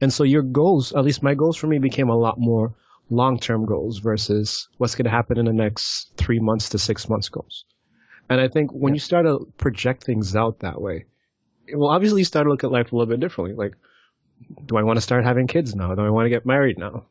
[0.00, 2.74] And so your goals, at least my goals for me, became a lot more
[3.10, 7.28] long-term goals versus what's going to happen in the next three months to six months
[7.28, 7.64] goals.
[8.28, 11.06] And I think when you start to project things out that way,
[11.74, 13.54] well, obviously you start to look at life a little bit differently.
[13.54, 13.74] Like,
[14.66, 15.94] do I want to start having kids now?
[15.94, 17.04] Do I want to get married now?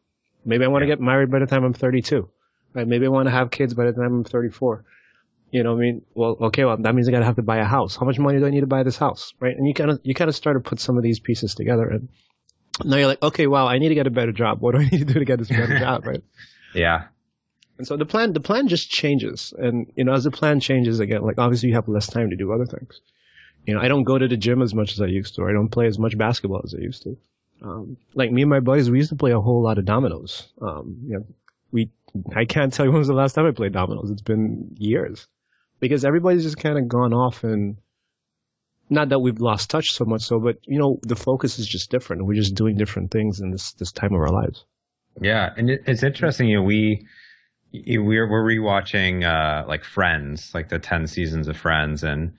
[0.45, 0.91] Maybe I want yeah.
[0.91, 2.29] to get married by the time I'm 32.
[2.73, 2.87] Right?
[2.87, 4.85] Maybe I want to have kids by the time I'm 34.
[5.51, 7.65] You know, I mean, well, okay, well, that means I gotta have to buy a
[7.65, 7.95] house.
[7.95, 9.55] How much money do I need to buy this house, right?
[9.55, 11.87] And you kind of, you kind of start to put some of these pieces together,
[11.87, 12.09] and
[12.83, 14.61] now you're like, okay, wow, I need to get a better job.
[14.61, 16.23] What do I need to do to get this better job, right?
[16.73, 17.05] Yeah.
[17.77, 20.99] And so the plan, the plan just changes, and you know, as the plan changes
[20.99, 22.99] again, like obviously you have less time to do other things.
[23.67, 25.43] You know, I don't go to the gym as much as I used to.
[25.43, 27.17] I don't play as much basketball as I used to.
[27.61, 30.47] Um, like me and my buddies, we used to play a whole lot of dominoes.
[30.61, 31.25] Um, you know,
[31.73, 31.91] we,
[32.33, 34.09] I can't tell you when was the last time I played dominoes.
[34.09, 35.27] It's been years
[35.81, 37.75] because everybody's just kind of gone off and
[38.89, 41.91] not that we've lost touch so much so, but you know, the focus is just
[41.91, 42.25] different.
[42.25, 44.63] We're just doing different things in this, this time of our lives.
[45.19, 45.49] Yeah.
[45.57, 46.47] And it, it's interesting.
[46.47, 47.05] You know, we,
[47.73, 52.31] we're, we're rewatching, uh, like Friends, like the 10 seasons of Friends and,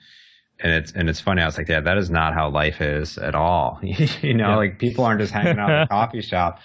[0.59, 1.41] and it's and it's funny.
[1.41, 3.79] I was like, yeah, that is not how life is at all.
[3.81, 4.55] you know, yeah.
[4.55, 6.59] like people aren't just hanging out in a coffee shop.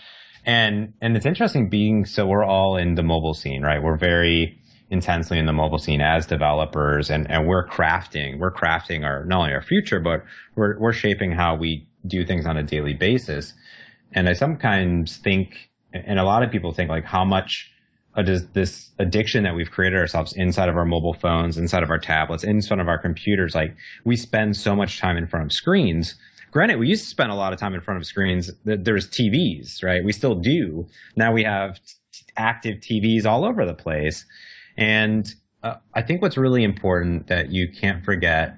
[0.44, 3.82] And and it's interesting being so we're all in the mobile scene, right?
[3.82, 4.58] We're very
[4.90, 9.40] intensely in the mobile scene as developers and, and we're crafting we're crafting our not
[9.40, 10.24] only our future, but
[10.56, 13.54] we're we're shaping how we do things on a daily basis.
[14.12, 17.70] And I sometimes think and a lot of people think like how much
[18.22, 21.98] does this addiction that we've created ourselves inside of our mobile phones, inside of our
[21.98, 23.54] tablets, in front of our computers.
[23.54, 26.14] Like we spend so much time in front of screens.
[26.52, 28.50] Granted, we used to spend a lot of time in front of screens.
[28.64, 30.04] There's TVs, right?
[30.04, 30.86] We still do.
[31.16, 31.80] Now we have
[32.36, 34.24] active TVs all over the place.
[34.76, 38.56] And uh, I think what's really important that you can't forget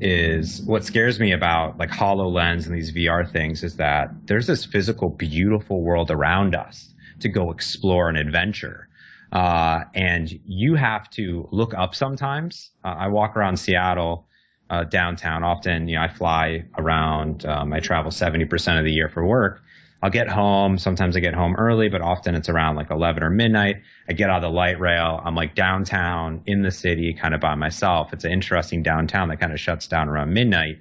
[0.00, 4.64] is what scares me about like HoloLens and these VR things is that there's this
[4.64, 8.87] physical, beautiful world around us to go explore and adventure.
[9.32, 12.70] Uh, and you have to look up sometimes.
[12.84, 14.26] Uh, I walk around Seattle
[14.70, 15.88] uh, downtown often.
[15.88, 17.44] You know, I fly around.
[17.44, 19.60] Um, I travel seventy percent of the year for work.
[20.00, 20.78] I'll get home.
[20.78, 23.76] Sometimes I get home early, but often it's around like eleven or midnight.
[24.08, 25.20] I get out of the light rail.
[25.24, 28.12] I'm like downtown in the city, kind of by myself.
[28.12, 30.78] It's an interesting downtown that kind of shuts down around midnight,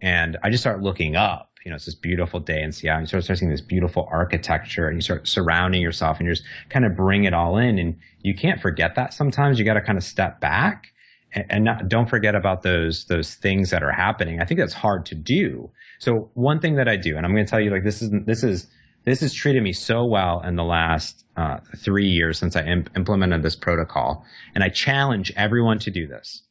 [0.00, 3.00] and I just start looking up you know, it's this beautiful day in Seattle.
[3.00, 6.46] And You start seeing this beautiful architecture and you start surrounding yourself and you just
[6.68, 7.80] kind of bring it all in.
[7.80, 9.58] And you can't forget that sometimes.
[9.58, 10.92] You got to kind of step back
[11.32, 14.40] and, and not, don't forget about those, those things that are happening.
[14.40, 15.68] I think that's hard to do.
[15.98, 18.26] So one thing that I do, and I'm going to tell you like this isn't,
[18.26, 18.68] this is
[19.04, 22.90] This has treated me so well in the last uh, three years since I imp-
[22.96, 24.24] implemented this protocol.
[24.54, 26.42] And I challenge everyone to do this,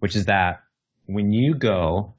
[0.00, 0.60] which is that
[1.06, 2.14] when you go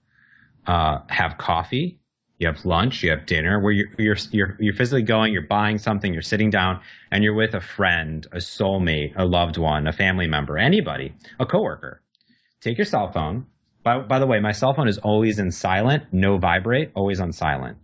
[0.70, 2.00] uh, have coffee,
[2.38, 5.80] you have lunch, you have dinner, where you're, you're, you're, you're physically going, you're buying
[5.80, 6.80] something, you're sitting down,
[7.12, 11.46] and you're with a friend, a soulmate, a loved one, a family member, anybody, a
[11.46, 12.04] coworker.
[12.62, 13.48] Take your cell phone.
[13.84, 17.32] By, by the way, my cell phone is always in silent, no vibrate, always on
[17.32, 17.78] silent.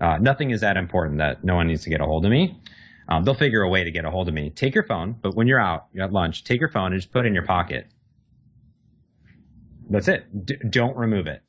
[0.00, 2.60] Uh, nothing is that important that no one needs to get a hold of me.
[3.08, 4.50] Um, they'll figure a way to get a hold of me.
[4.50, 7.12] Take your phone, but when you're out, you're at lunch, take your phone and just
[7.12, 7.86] put it in your pocket.
[9.88, 10.24] That's it.
[10.44, 11.42] D- don't remove it.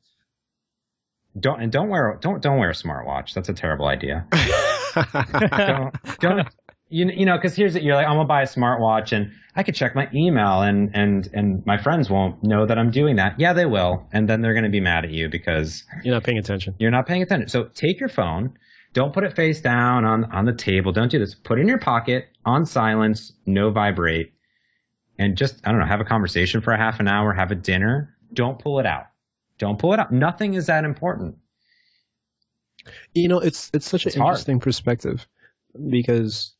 [1.38, 3.34] Don't and don't wear don't don't wear a smartwatch.
[3.34, 4.26] That's a terrible idea.
[4.94, 6.48] don't, don't
[6.88, 7.82] you, you know because here's it.
[7.82, 11.28] You're like I'm gonna buy a smartwatch and I could check my email and and
[11.32, 13.38] and my friends won't know that I'm doing that.
[13.38, 16.38] Yeah, they will, and then they're gonna be mad at you because You're not paying
[16.38, 16.74] attention.
[16.78, 17.48] you're not paying attention.
[17.48, 18.56] So take your phone.
[18.92, 20.92] Don't put it face down on on the table.
[20.92, 21.34] Don't do this.
[21.34, 24.32] Put it in your pocket on silence, no vibrate,
[25.18, 25.86] and just I don't know.
[25.86, 27.32] Have a conversation for a half an hour.
[27.32, 28.14] Have a dinner.
[28.32, 29.06] Don't pull it out.
[29.64, 30.12] Don't pull it out.
[30.12, 31.36] Nothing is that important.
[33.14, 34.32] You know, it's it's such It's an hard.
[34.34, 35.26] interesting perspective
[35.88, 36.54] because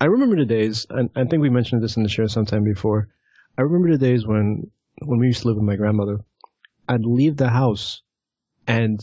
[0.00, 3.08] I remember the days, and I think we mentioned this in the show sometime before.
[3.56, 4.68] I remember the days when
[5.02, 6.18] when we used to live with my grandmother.
[6.88, 8.02] I'd leave the house,
[8.66, 8.98] and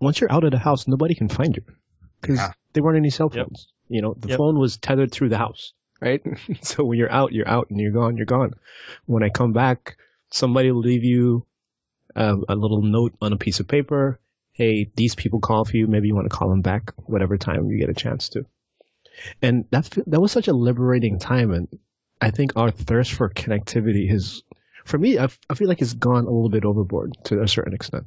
[0.00, 1.64] once you're out of the house, nobody can find you
[2.20, 2.52] because Yeah.
[2.72, 3.46] there weren't any cell Yep.
[3.46, 3.66] phones.
[3.88, 4.38] You know, the Yep.
[4.38, 6.22] phone was tethered through the house, right?
[6.62, 8.52] so when you're out, you're out, and you're gone, you're gone.
[9.06, 9.96] When I come back,
[10.30, 11.46] somebody will leave you
[12.16, 14.18] um, a little note on a piece of paper
[14.56, 15.86] hey, these people call for you.
[15.86, 18.46] Maybe you want to call them back whatever time you get a chance to.
[19.42, 21.68] And that that was such a liberating time, and
[22.22, 24.42] I think our thirst for connectivity has,
[24.86, 27.48] for me, I, f- I feel like it's gone a little bit overboard to a
[27.48, 28.04] certain extent.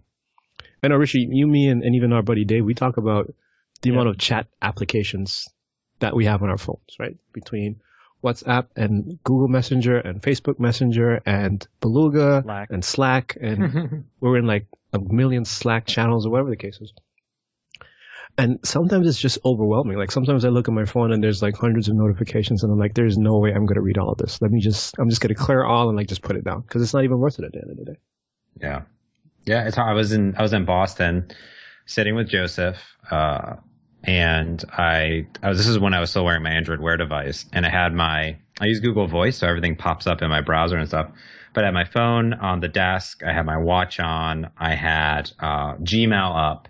[0.82, 3.32] I know, Richie, you, me, and, and even our buddy Dave, we talk about
[3.82, 3.94] the Yeah.
[3.96, 5.48] amount of chat applications
[6.00, 7.18] that we have on our phones, right?
[7.34, 7.80] Between
[8.24, 12.68] WhatsApp and Google Messenger and Facebook Messenger and Beluga Slack.
[12.70, 16.94] and Slack and we're in like a million Slack channels or whatever the case is.
[18.38, 19.98] And sometimes it's just overwhelming.
[19.98, 22.80] Like sometimes I look at my phone and there's like hundreds of notifications and I'm
[22.80, 24.42] like, there's no way I'm going to read all of this.
[24.42, 26.62] Let me just, I'm just going to clear all and like just put it down
[26.62, 28.00] because it's not even worth it at the end of the day.
[28.62, 28.82] Yeah,
[29.46, 29.68] yeah.
[29.68, 29.90] It's hard.
[29.90, 31.30] I was in I was in Boston,
[31.86, 32.78] sitting with Joseph,
[33.12, 33.56] uh,
[34.04, 37.46] and I, I was, this is when I was still wearing my Android Wear device,
[37.52, 40.78] and I had my I use Google Voice, so everything pops up in my browser
[40.78, 41.12] and stuff.
[41.54, 45.32] But I had my phone on the desk, I had my watch on, I had
[45.40, 46.68] uh, Gmail up,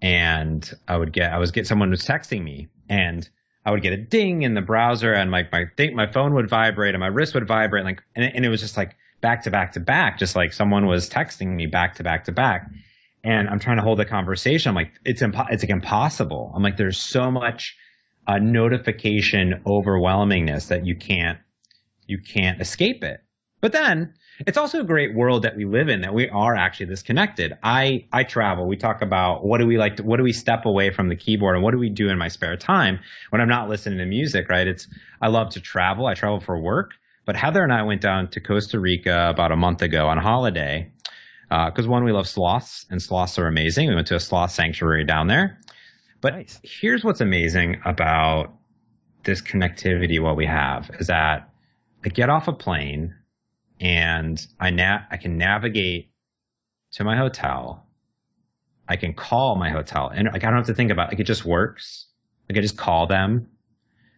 [0.00, 3.28] and I would get I was get someone was texting me, and
[3.64, 6.48] I would get a ding in the browser, and like my think my phone would
[6.48, 9.42] vibrate, and my wrist would vibrate, like and it, and it was just like back
[9.44, 12.68] to back to back, just like someone was texting me back to back to back.
[13.24, 14.70] And I'm trying to hold a conversation.
[14.70, 16.52] I'm like, it's impo- it's like impossible.
[16.54, 17.76] I'm like, there's so much
[18.26, 21.38] uh, notification overwhelmingness that you can't
[22.06, 23.20] you can't escape it.
[23.60, 24.14] But then
[24.46, 27.54] it's also a great world that we live in that we are actually this connected.
[27.62, 28.68] I I travel.
[28.68, 31.16] We talk about what do we like to, what do we step away from the
[31.16, 33.00] keyboard and what do we do in my spare time
[33.30, 34.66] when I'm not listening to music, right?
[34.66, 34.86] It's
[35.20, 36.06] I love to travel.
[36.06, 36.92] I travel for work.
[37.24, 40.90] But Heather and I went down to Costa Rica about a month ago on holiday
[41.48, 43.88] because one, we love sloths, and sloths are amazing.
[43.88, 45.58] We went to a sloth sanctuary down there.
[46.20, 46.60] But Nice.
[46.62, 48.52] here's what's amazing about
[49.24, 50.20] this connectivity.
[50.20, 51.48] What we have is that
[52.04, 53.14] I get off a plane
[53.80, 56.10] and I na- I can navigate
[56.92, 57.86] to my hotel.
[58.88, 61.08] I can call my hotel, and like I don't have to think about.
[61.08, 61.12] It.
[61.12, 62.06] Like it just works.
[62.48, 63.46] Like I just call them.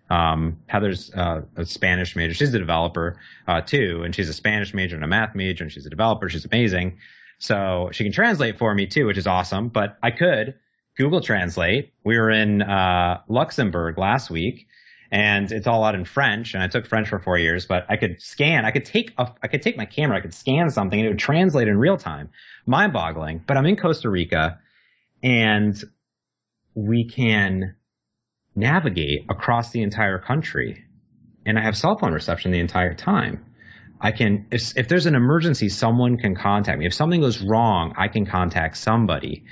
[0.08, 2.34] Um, Heather's uh, a Spanish major.
[2.34, 3.16] She's a developer
[3.46, 6.28] uh, too, and she's a Spanish major and a math major, and she's a developer.
[6.28, 6.98] She's amazing.
[7.40, 9.68] So she can translate for me too, which is awesome.
[9.68, 10.54] But I could
[10.96, 11.92] Google Translate.
[12.04, 14.66] We were in uh, Luxembourg last week,
[15.10, 16.52] and it's all out in French.
[16.52, 18.66] And I took French for four years, but I could scan.
[18.66, 20.18] I could take a, I could take my camera.
[20.18, 22.28] I could scan something, and it would translate in real time.
[22.66, 23.44] Mind-boggling.
[23.46, 24.58] But I'm in Costa Rica,
[25.22, 25.82] and
[26.74, 27.74] we can
[28.54, 30.84] navigate across the entire country,
[31.46, 33.46] and I have cell phone reception the entire time.
[34.00, 36.86] I can if if there's an emergency, someone can contact me.
[36.86, 39.44] If something goes wrong, I can contact somebody.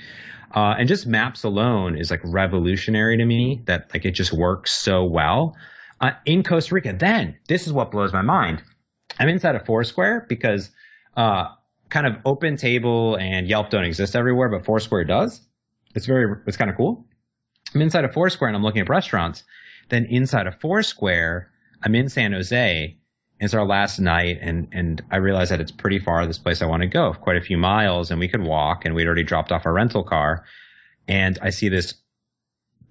[0.55, 3.61] Uh, and just maps alone is like revolutionary to me.
[3.65, 5.55] That like it just works so well
[6.01, 6.93] uh, in Costa Rica.
[6.93, 8.63] Then this is what blows my mind.
[9.19, 10.71] I'm inside of Foursquare because
[11.17, 11.47] uh,
[11.89, 15.41] kind of Open Table and Yelp don't exist everywhere, but Foursquare does.
[15.95, 17.05] It's very it's kind of cool.
[17.75, 19.43] I'm inside of Foursquare and I'm looking at restaurants.
[19.89, 21.51] Then inside of Foursquare,
[21.83, 22.97] I'm in San Jose.
[23.39, 26.25] It's our last night, and and I realized that it's pretty far.
[26.27, 28.83] This place I want to go, quite a few miles, and we could walk.
[28.83, 30.43] And we'd already dropped off our rental car,
[31.07, 31.93] and I see this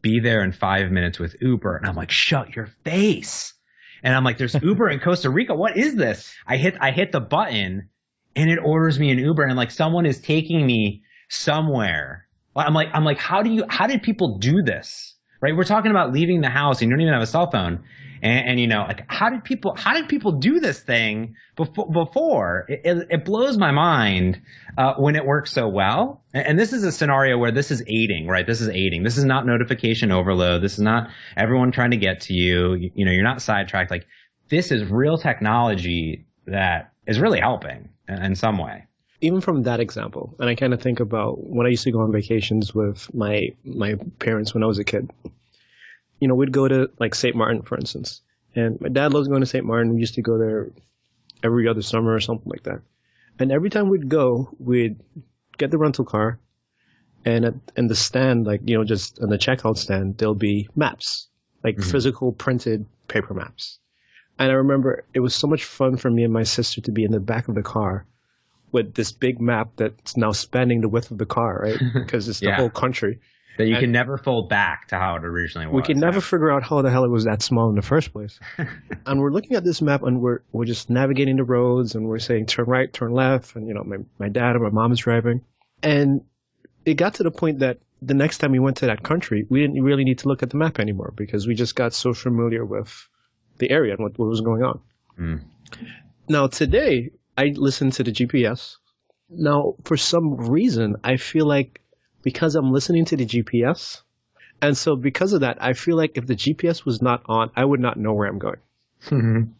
[0.03, 1.77] be there in five minutes with Uber.
[1.77, 3.55] And I'm like, shut your face.
[4.03, 5.55] And I'm like, there's Uber in Costa Rica.
[5.55, 6.33] What is this?
[6.47, 7.89] I hit, I hit the button
[8.37, 12.27] and it orders me an Uber and like someone is taking me somewhere.
[12.57, 15.15] I'm like, I'm like, how do you, how did people do this?
[15.41, 15.57] Right?
[15.57, 17.85] We're talking about leaving the house and you don't even have a cell phone.
[18.23, 21.91] And, and, you know, like how did people how did people do this thing before?
[21.91, 24.41] Before it, it, it blows my mind
[24.77, 26.23] uh, when it works so well.
[26.35, 28.47] And, and, this is a scenario where this is aiding, right?
[28.47, 29.03] This is aiding.
[29.03, 30.63] This is not notification overload.
[30.63, 32.75] This is not everyone trying to get to you.
[32.75, 33.91] You, you know, you're not sidetracked.
[33.91, 34.07] Like
[34.49, 38.85] this is real technology that is really helping in, in some way
[39.21, 42.01] even from that example, and I kind of think about when I used to go
[42.01, 45.11] on vacations with my my parents when I was a kid
[46.21, 47.37] you know, we'd go to like St.
[47.37, 48.23] Martin, for instance.
[48.55, 49.65] And my dad loves going to St.
[49.65, 49.95] Martin.
[49.95, 50.71] We used to go there
[51.43, 52.81] every other summer or something like that.
[53.39, 54.99] And every time we'd go, we'd
[55.59, 56.39] get the rental car,
[57.25, 60.69] and at and the stand, like you know, just on the checkout stand, there'll be
[60.75, 61.29] maps,
[61.63, 61.91] like mm-hmm.
[61.91, 63.79] physical printed paper maps.
[64.39, 67.05] And I remember it was so much fun for me and my sister to be
[67.05, 68.07] in the back of the car
[68.71, 71.79] with this big map that's now spanning the width of the car, right?
[71.95, 72.57] Because it's the yeah.
[72.57, 73.19] whole country
[73.59, 75.75] that you can never fold back to how it originally was.
[75.75, 78.13] We can never figure out how the hell it was that small in the first
[78.13, 78.39] place.
[79.07, 82.21] and we're looking at this map and we're we're just navigating the roads and we're
[82.21, 85.01] saying turn right, turn left, and you know my my dad or my mom is
[85.01, 85.43] driving,
[85.83, 86.23] and
[86.87, 89.61] it got to the point that the next time we went to that country, we
[89.61, 92.65] didn't really need to look at the map anymore because we just got so familiar
[92.65, 93.09] with
[93.59, 94.81] the area and what, what was going on.
[95.19, 95.43] Mm.
[96.29, 98.77] Now today, I listen to the GPS.
[99.31, 101.83] Now, for some reason, I feel like
[102.23, 104.03] because I'm listening to the GPS.
[104.61, 107.65] And so because of that, I feel like if the GPS was not on, I
[107.65, 108.61] would not know where I'm going.
[109.07, 109.53] Mm-hmm.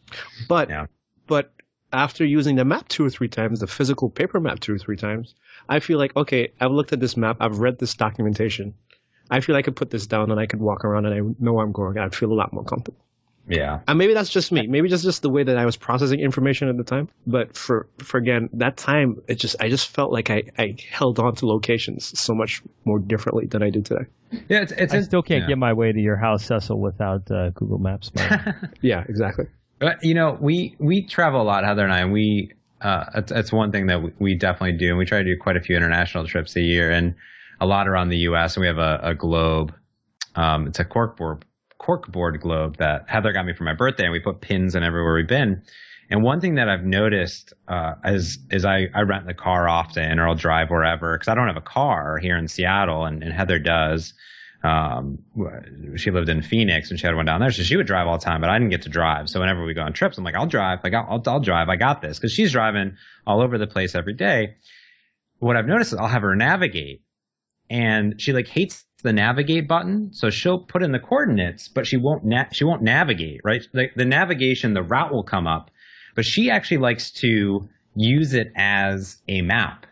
[0.49, 0.87] But yeah.
[1.27, 1.53] but
[1.93, 4.97] after using the map two or three times, the physical paper map two or three
[4.97, 5.35] times,
[5.69, 8.75] I feel like okay, I've looked at this map, I've read this documentation.
[9.31, 11.53] I feel I could put this down and I could walk around and I know
[11.53, 11.99] where I'm going.
[11.99, 13.05] I'd feel a lot more comfortable.
[13.49, 13.81] Yeah.
[13.89, 14.67] And maybe that's just me.
[14.67, 17.09] Maybe just just the way that I was processing information at the time.
[17.27, 21.19] But for for again, that time it just I just felt like I, I held
[21.19, 24.05] on to locations so much more differently than I do today.
[24.49, 25.49] Yeah, it's, it's I still can't yeah.
[25.49, 28.11] get my way to your house, Cecil, without uh, Google Maps.
[28.83, 29.47] yeah, exactly.
[29.79, 33.33] But you know, we we travel a lot, Heather and I, and we uh, it's,
[33.33, 35.61] it's one thing that we, we definitely do, and we try to do quite a
[35.61, 37.15] few international trips a year, and
[37.61, 38.57] a lot around the U.S.
[38.57, 39.75] And we have a, a globe.
[40.35, 41.43] Um, it's a corkboard
[41.81, 45.15] corkboard globe that Heather got me for my birthday, and we put pins in everywhere
[45.15, 45.63] we've been.
[46.11, 50.19] And one thing that I've noticed uh, is is I, I rent the car often,
[50.19, 53.33] or I'll drive wherever because I don't have a car here in Seattle, and, and
[53.33, 54.15] Heather does.
[54.65, 55.19] Um,
[55.97, 58.19] she lived in Phoenix and she had one down there, so she would drive all
[58.19, 58.41] the time.
[58.41, 60.47] But I didn't get to drive, so whenever we go on trips, I'm like, I'll
[60.47, 63.69] drive, like I'll I'll, I'll drive, I got this because she's driving all over the
[63.69, 64.57] place every day.
[65.39, 67.03] What I've noticed is I'll have her navigate,
[67.71, 70.13] and she like hates the navigate button.
[70.13, 73.63] So she'll put in the coordinates, but she won't na- she won't navigate, right?
[73.73, 75.71] The, the navigation, the route will come up,
[76.15, 79.87] but she actually likes to use it as a map.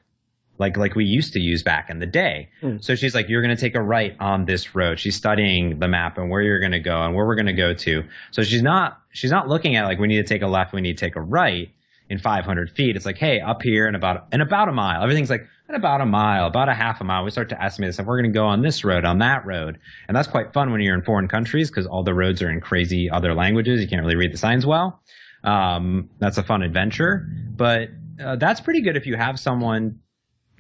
[0.59, 2.49] Like like we used to use back in the day.
[2.63, 2.83] Mm.
[2.83, 4.99] So she's like, you're going to take a right on this road.
[4.99, 7.53] She's studying the map and where you're going to go and where we're going to
[7.53, 8.05] go to.
[8.31, 10.81] So she's not she's not looking at like we need to take a left, we
[10.81, 11.71] need to take a right
[12.09, 12.97] in 500 feet.
[12.97, 15.03] It's like, hey, up here in about in about a mile.
[15.03, 17.89] Everything's like at about a mile, about a half a mile, we start to estimate
[17.89, 17.99] this.
[17.99, 19.79] And we're going to go on this road, on that road.
[20.09, 22.61] And that's quite fun when you're in foreign countries because all the roads are in
[22.61, 23.81] crazy other languages.
[23.81, 25.03] You can't really read the signs well.
[25.45, 27.27] Um, that's a fun adventure.
[27.57, 27.89] But
[28.25, 30.01] uh, that's pretty good if you have someone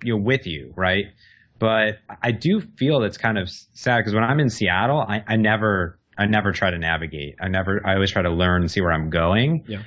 [0.03, 1.07] you know with you, right?
[1.59, 5.37] But I do feel it's kind of sad because when I'm in Seattle, I, I
[5.37, 7.37] never I never try to navigate.
[7.40, 9.64] I never I always try to learn and see where I'm going.
[9.66, 9.83] Yeah.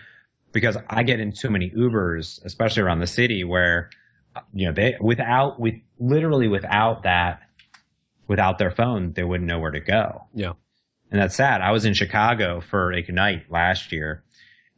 [0.51, 3.91] Because I get in too many Ubers, especially around the city, where
[4.53, 7.41] you know, they without with literally without that,
[8.27, 10.25] without their phone, they wouldn't know where to go.
[10.33, 10.53] Yeah,
[11.11, 11.61] and that's sad.
[11.61, 14.23] I was in Chicago for Ignite last year,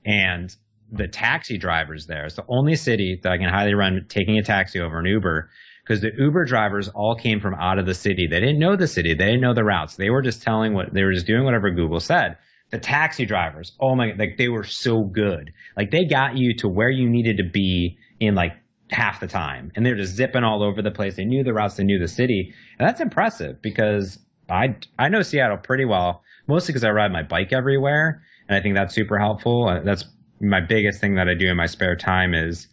[0.05, 0.55] and
[0.91, 2.25] the taxi drivers there.
[2.25, 5.49] It's the only city that I can highly recommend taking a taxi over an Uber
[5.83, 8.27] because the Uber drivers all came from out of the city.
[8.29, 9.13] They didn't know the city.
[9.13, 9.95] They didn't know the routes.
[9.95, 12.38] They were just telling what they were just doing whatever Google said.
[12.71, 15.51] The taxi drivers, oh my, like they were so good.
[15.76, 18.53] Like they got you to where you needed to be in like
[18.91, 19.71] half the time.
[19.75, 21.15] And they're just zipping all over the place.
[21.15, 22.53] They knew the routes, they knew the city.
[22.77, 24.19] And that's impressive because
[24.49, 28.21] I, I know Seattle pretty well, mostly because I ride my bike everywhere.
[28.47, 29.67] And I think that's super helpful.
[29.67, 30.05] Uh, that's
[30.41, 32.67] my biggest thing that I do in my spare time is,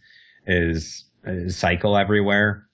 [0.45, 2.65] is, is cycle everywhere.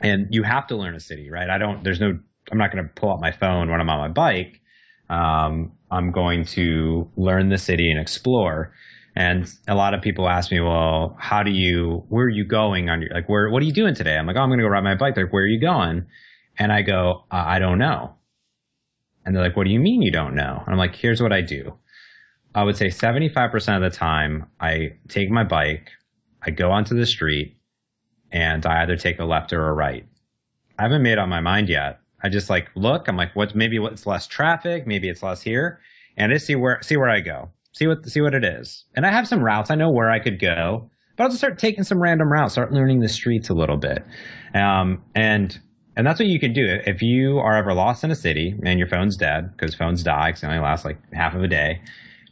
[0.00, 1.48] And you have to learn a city, right?
[1.48, 2.18] I don't, there's no,
[2.50, 4.60] I'm not going to pull out my phone when I'm on my bike.
[5.08, 8.72] Um, I'm going to learn the city and explore.
[9.16, 12.90] And a lot of people ask me, well, how do you, where are you going
[12.90, 14.16] on your, like, where, what are you doing today?
[14.16, 15.14] I'm like, oh, I'm going to go ride my bike.
[15.14, 16.06] They're Like, where are you going?
[16.58, 18.14] And I go, uh, I don't know.
[19.24, 20.62] And they're like, what do you mean you don't know?
[20.64, 21.74] And I'm like, here's what I do.
[22.54, 25.90] I would say 75% of the time, I take my bike,
[26.42, 27.56] I go onto the street,
[28.30, 30.06] and I either take a left or a right.
[30.78, 32.00] I haven't made up my mind yet.
[32.22, 33.08] I just like look.
[33.08, 33.54] I'm like, what?
[33.54, 34.86] Maybe it's less traffic.
[34.86, 35.80] Maybe it's less here,
[36.16, 37.50] and I just see where see where I go.
[37.74, 38.84] See what see what it is.
[38.94, 39.70] And I have some routes.
[39.70, 42.54] I know where I could go, but I'll just start taking some random routes.
[42.54, 44.04] Start learning the streets a little bit,
[44.54, 45.58] um, and
[45.96, 48.78] and that's what you can do if you are ever lost in a city and
[48.78, 51.80] your phone's dead because phones die because they only last like half of a day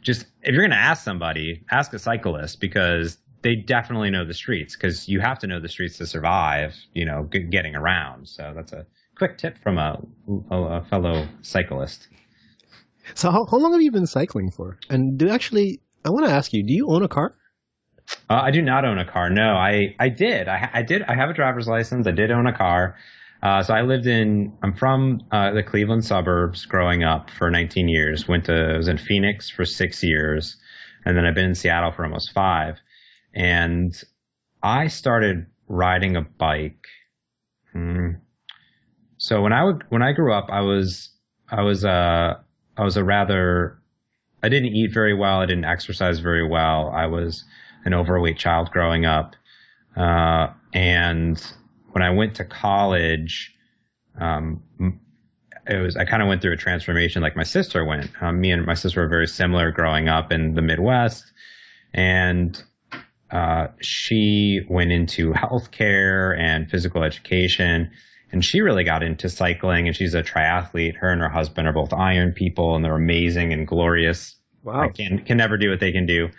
[0.03, 4.33] just if you're going to ask somebody, ask a cyclist because they definitely know the
[4.33, 8.27] streets because you have to know the streets to survive, you know, getting around.
[8.27, 8.85] So that's a
[9.17, 9.99] quick tip from a,
[10.51, 12.07] a, fellow cyclist.
[13.15, 14.77] So how, how long have you been cycling for?
[14.89, 17.35] And do actually, I want to ask you, do you own a car?
[18.29, 19.29] Uh, I do not own a car.
[19.29, 20.47] No, I, I did.
[20.47, 21.03] I, I did.
[21.03, 22.07] I have a driver's license.
[22.07, 22.95] I did own a car.
[23.41, 27.89] Uh, so I lived in, I'm from uh, the Cleveland suburbs growing up for 19
[27.89, 28.27] years.
[28.27, 30.57] Went to, was in Phoenix for six years.
[31.05, 32.79] And then I've been in Seattle for almost five.
[33.33, 33.93] And
[34.61, 36.85] I started riding a bike.
[37.73, 38.11] Hmm.
[39.17, 41.09] So when I would, when I grew up, I was,
[41.49, 42.35] I was, uh,
[42.77, 43.77] I was a rather,
[44.41, 45.39] I didn't eat very well.
[45.39, 46.89] I didn't exercise very well.
[46.89, 47.43] I was
[47.85, 49.35] an overweight child growing up.
[49.95, 51.41] Uh, and
[51.91, 53.55] when I went to college,
[54.19, 54.63] um,
[55.67, 58.09] it was I kind of went through a transformation like my sister went.
[58.21, 61.31] Um, me and my sister were very similar growing up in the Midwest,
[61.93, 62.61] and
[63.31, 67.89] uh, she went into healthcare and physical education,
[68.33, 69.87] and she really got into cycling.
[69.87, 70.97] And she's a triathlete.
[70.97, 74.35] Her and her husband are both Iron people, and they're amazing and glorious.
[74.63, 76.29] Wow, I can can never do what they can do.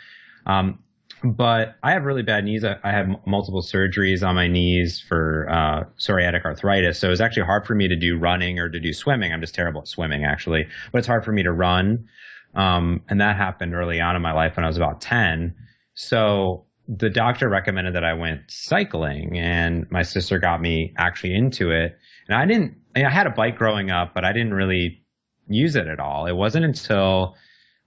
[0.45, 0.80] Um,
[1.22, 2.64] but I have really bad knees.
[2.64, 6.99] I, I have multiple surgeries on my knees for uh, psoriatic arthritis.
[6.99, 9.32] So it's actually hard for me to do running or to do swimming.
[9.32, 10.66] I'm just terrible at swimming, actually.
[10.92, 12.07] But it's hard for me to run.
[12.55, 15.55] Um, and that happened early on in my life when I was about 10.
[15.95, 21.70] So the doctor recommended that I went cycling, and my sister got me actually into
[21.70, 21.97] it.
[22.28, 25.03] And I didn't, I had a bike growing up, but I didn't really
[25.49, 26.26] use it at all.
[26.26, 27.37] It wasn't until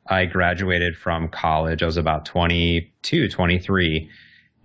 [0.07, 1.83] I graduated from college.
[1.83, 4.09] I was about 22, 23,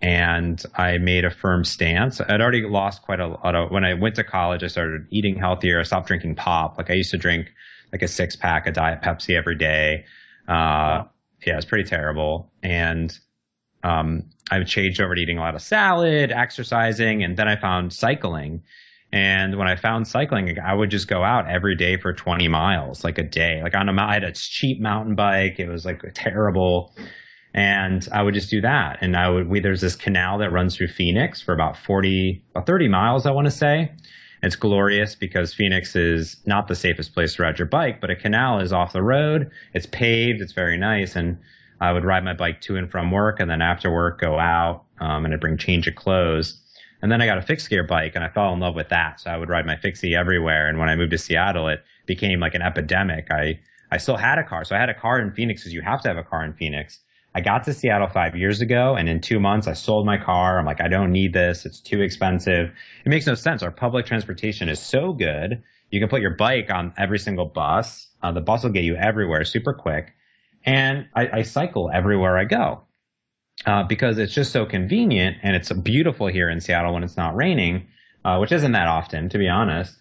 [0.00, 2.20] and I made a firm stance.
[2.20, 5.36] I'd already lost quite a lot of, when I went to college, I started eating
[5.36, 5.78] healthier.
[5.78, 6.78] I stopped drinking pop.
[6.78, 7.52] Like I used to drink
[7.92, 10.04] like a six pack of Diet Pepsi every day.
[10.48, 11.04] Uh,
[11.46, 12.50] yeah, it's pretty terrible.
[12.62, 13.16] And,
[13.82, 17.92] um, I've changed over to eating a lot of salad, exercising, and then I found
[17.92, 18.62] cycling.
[19.12, 23.04] And when I found cycling, I would just go out every day for 20 miles,
[23.04, 23.60] like a day.
[23.62, 25.58] Like on a, I had a cheap mountain bike.
[25.58, 26.94] It was like terrible.
[27.54, 28.98] And I would just do that.
[29.02, 32.66] And I would, we, there's this canal that runs through Phoenix for about 40, about
[32.66, 33.92] 30 miles, I want to say.
[34.42, 38.16] It's glorious because Phoenix is not the safest place to ride your bike, but a
[38.16, 39.50] canal is off the road.
[39.74, 40.40] It's paved.
[40.40, 41.14] It's very nice.
[41.14, 41.38] And
[41.82, 44.84] I would ride my bike to and from work and then after work go out
[45.00, 46.62] um, and I'd bring change of clothes
[47.02, 49.20] and then I got a fixed gear bike and I fell in love with that.
[49.20, 50.68] So I would ride my fixie everywhere.
[50.68, 53.26] And when I moved to Seattle, it became like an epidemic.
[53.30, 53.58] I,
[53.90, 54.64] I still had a car.
[54.64, 56.52] So I had a car in Phoenix because you have to have a car in
[56.54, 57.00] Phoenix.
[57.34, 60.60] I got to Seattle five years ago and in two months I sold my car.
[60.60, 61.66] I'm like, I don't need this.
[61.66, 62.70] It's too expensive.
[63.04, 63.64] It makes no sense.
[63.64, 65.60] Our public transportation is so good.
[65.90, 68.08] You can put your bike on every single bus.
[68.22, 70.14] Uh, the bus will get you everywhere super quick.
[70.64, 72.82] And I, I cycle everywhere I go
[73.66, 77.34] uh, because it's just so convenient and it's beautiful here in Seattle when it's not
[77.34, 77.86] raining,
[78.24, 79.96] uh, which isn't that often, to be honest.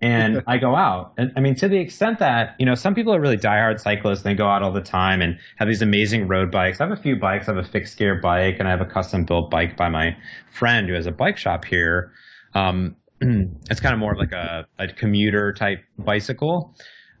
[0.00, 1.12] And I go out.
[1.18, 4.22] And I mean, to the extent that, you know, some people are really diehard cyclists
[4.24, 6.80] and they go out all the time and have these amazing road bikes.
[6.80, 7.48] I have a few bikes.
[7.48, 10.16] I have a fixed gear bike and I have a custom built bike by my
[10.52, 12.12] friend who has a bike shop here.
[12.54, 16.74] Um, it's kind of more like a, a commuter type bicycle.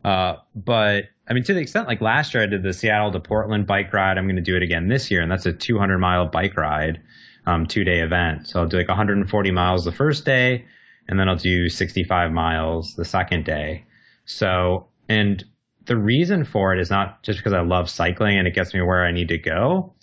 [0.04, 3.20] Uh, but I mean, to the extent like last year I did the Seattle to
[3.20, 4.18] Portland bike ride.
[4.18, 7.00] I'm going to do it again this year, and that's a 200 mile bike ride,
[7.46, 8.48] um, two day event.
[8.48, 10.64] So I'll do like 140 miles the first day,
[11.08, 13.84] and then I'll do 65 miles the second day.
[14.24, 15.44] So, and
[15.86, 18.82] the reason for it is not just because I love cycling and it gets me
[18.82, 19.94] where I need to go,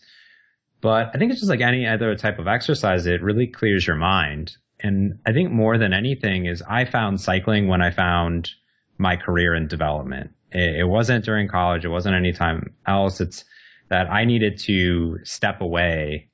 [0.79, 3.05] but I think it's just like any other type of exercise.
[3.05, 4.55] It really clears your mind.
[4.79, 8.51] And I think more than anything is I found cycling when I found
[8.97, 10.31] my career in development.
[10.51, 11.85] It, it wasn't during college.
[11.85, 13.21] It wasn't any time else.
[13.21, 13.45] It's
[13.89, 16.29] that I needed to step away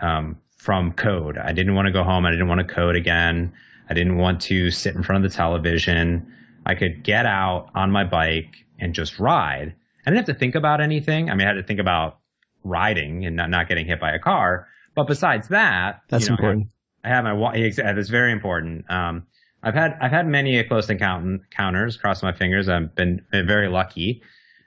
[0.00, 1.38] um, from code.
[1.38, 2.26] I didn't want to go home.
[2.26, 3.52] I didn't want to code again.
[3.88, 6.32] I didn't want to sit in front of the television.
[6.66, 9.74] I could get out on my bike and just ride.
[10.06, 11.30] I didn't have to think about anything.
[11.30, 12.18] I mean, I had to think about
[12.64, 14.66] riding and not, not getting hit by a car.
[14.94, 16.68] But besides that, that's you know, important.
[17.04, 18.90] I have, I have my, it's very important.
[18.90, 19.26] Um,
[19.62, 21.96] I've had I've had many close encounters.
[21.96, 22.68] Cross my fingers.
[22.68, 24.22] I've been, been very lucky,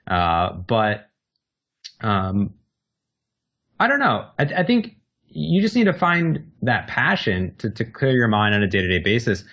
[0.06, 1.10] uh, but
[2.00, 2.54] um,
[3.80, 4.28] I don't know.
[4.38, 8.54] I, I, think you just need to find that passion to, to clear your mind
[8.54, 9.44] on a day to day basis.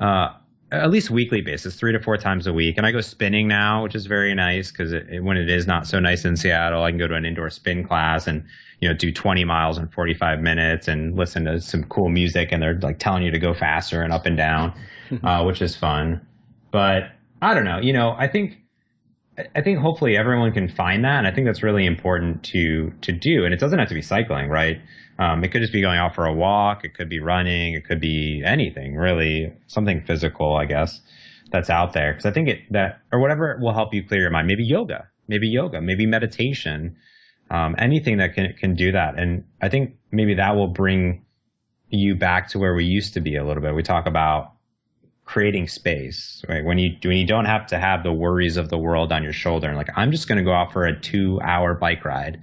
[0.00, 0.28] Uh,
[0.70, 2.76] at least weekly basis, three to four times a week.
[2.76, 6.00] And I go spinning now, which is very nice because when it is not so
[6.00, 8.44] nice in Seattle, I can go to an indoor spin class and
[8.84, 12.62] you know do 20 miles in 45 minutes and listen to some cool music, and
[12.62, 14.78] they're like telling you to go faster and up and down,
[15.22, 16.20] uh, which is fun.
[16.70, 17.04] But
[17.40, 18.58] I don't know, you know, I think
[19.56, 23.10] I think hopefully everyone can find that, and I think that's really important to to
[23.10, 23.46] do.
[23.46, 24.82] And it doesn't have to be cycling, right?
[25.18, 26.84] Um, it could just be going out for a walk.
[26.84, 27.72] It could be running.
[27.72, 31.00] It could be anything really, something physical, I guess,
[31.50, 32.12] that's out there.
[32.12, 34.46] Because I think it that or whatever will help you clear your mind.
[34.46, 36.96] Maybe yoga, maybe yoga, maybe meditation,
[37.54, 39.18] um, anything that can can do that.
[39.18, 41.24] And I think maybe that will bring
[41.88, 43.74] you back to where we used to be a little bit.
[43.74, 44.52] We talk about
[45.24, 46.64] creating space, right?
[46.64, 49.32] When you when you don't have to have the worries of the world on your
[49.32, 52.40] shoulder, and like I'm just going to go out for a two hour bike ride.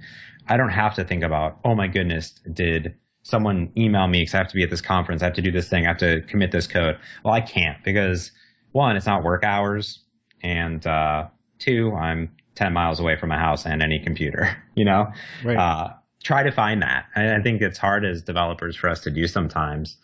[0.48, 4.38] I don't have to think about, oh my goodness, did someone email me because I
[4.38, 6.22] have to be at this conference, I have to do this thing, I have to
[6.22, 6.98] commit this code.
[7.24, 8.32] Well, I can't because
[8.72, 10.00] one, it's not work hours,
[10.42, 11.28] and uh,
[11.60, 15.06] two, I'm 10 miles away from my house and any computer, you know?
[15.44, 15.56] Right.
[15.56, 15.92] Uh,
[16.22, 17.06] try to find that.
[17.16, 19.96] I, I, think it's hard as developers for us to do sometimes.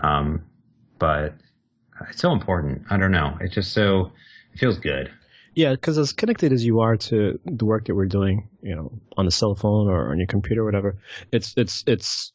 [0.00, 0.44] Um,
[0.98, 1.34] but
[2.10, 2.82] it's so important.
[2.90, 3.36] I don't know.
[3.40, 4.12] It's just so,
[4.52, 5.10] it feels good.
[5.56, 8.92] Yeah, because as connected as you are to the work that we're doing, you know,
[9.16, 10.98] on the cell phone or on your computer, or whatever,
[11.32, 12.30] it's it's it's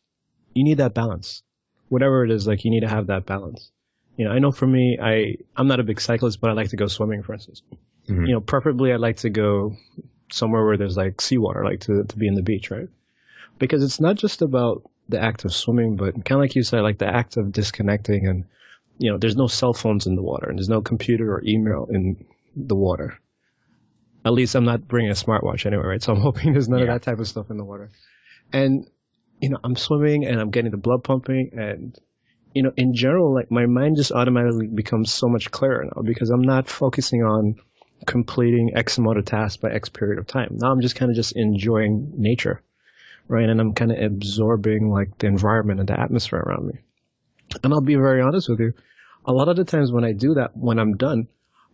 [0.55, 1.43] you need that balance.
[1.89, 3.71] Whatever it is, like you need to have that balance.
[4.17, 6.69] You know, I know for me, I I'm not a big cyclist, but I like
[6.69, 7.61] to go swimming, for instance.
[8.07, 8.25] Mm-hmm.
[8.25, 9.75] You know, preferably I'd like to go
[10.31, 12.89] somewhere where there's like seawater, like to to be in the beach, right?
[13.59, 16.81] Because it's not just about the act of swimming, but kind of like you said,
[16.81, 18.45] like the act of disconnecting and
[19.01, 21.87] you know, there's no cell phones in the water and there's no computer or email
[21.89, 22.23] in
[22.55, 23.19] the water.
[24.23, 26.03] At least I'm not bringing a smartwatch anyway, right?
[26.03, 26.85] So I'm hoping there's none yeah.
[26.85, 27.89] of that type of stuff in the water.
[28.53, 28.87] And,
[29.39, 31.97] you know, I'm swimming and I'm getting the blood pumping and,
[32.53, 36.29] you know, in general, like my mind just automatically becomes so much clearer now because
[36.29, 37.55] I'm not focusing on
[38.05, 40.49] completing X amount of tasks by X period of time.
[40.53, 42.61] Now I'm just kind of just enjoying nature,
[43.27, 43.49] right?
[43.49, 46.79] And I'm kind of absorbing like the environment and the atmosphere around me.
[47.63, 48.73] And I'll be very honest with you.
[49.25, 51.27] A lot of the times when I do that, when I'm done,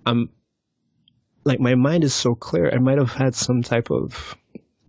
[0.06, 0.30] I'm
[1.46, 2.70] like my mind is so clear.
[2.74, 4.36] I might have had some type of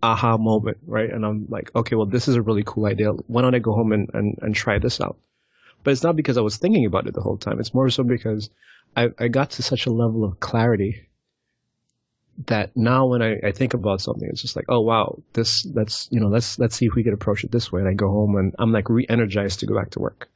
[0.03, 1.09] aha moment, right?
[1.09, 3.11] And I'm like, okay, well, this is a really cool idea.
[3.27, 5.17] Why don't I go home and, and, and try this out?
[5.83, 7.59] But it's not because I was thinking about it the whole time.
[7.59, 8.49] It's more so because
[8.95, 11.08] I, I got to such a level of clarity
[12.47, 16.07] that now when I, I think about something, it's just like, oh wow, this let's
[16.11, 17.81] you know let's let's see if we can approach it this way.
[17.81, 20.29] And I go home and I'm like re-energized to go back to work.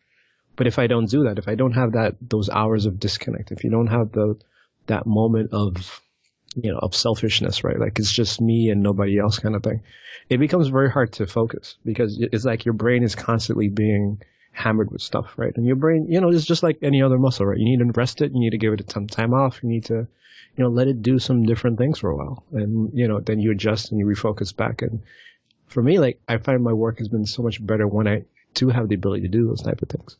[0.55, 3.51] But if I don't do that, if I don't have that those hours of disconnect,
[3.51, 4.35] if you don't have the
[4.87, 6.01] that moment of
[6.55, 7.79] you know, of selfishness, right?
[7.79, 9.81] Like it's just me and nobody else kind of thing.
[10.29, 14.91] It becomes very hard to focus because it's like your brain is constantly being hammered
[14.91, 15.53] with stuff, right?
[15.55, 17.57] And your brain, you know, it's just like any other muscle, right?
[17.57, 18.31] You need to rest it.
[18.33, 19.61] You need to give it some time off.
[19.63, 20.07] You need to,
[20.55, 22.43] you know, let it do some different things for a while.
[22.51, 24.81] And, you know, then you adjust and you refocus back.
[24.81, 25.01] And
[25.67, 28.23] for me, like, I find my work has been so much better when I
[28.53, 30.17] do have the ability to do those type of things.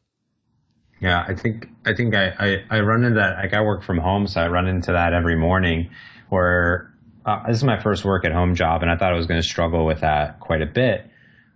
[1.00, 3.38] Yeah, I think I think I, I, I run into that.
[3.38, 5.90] Like I work from home, so I run into that every morning
[6.30, 6.94] where
[7.26, 9.42] uh, this is my first work at home job, and I thought I was going
[9.42, 11.06] to struggle with that quite a bit,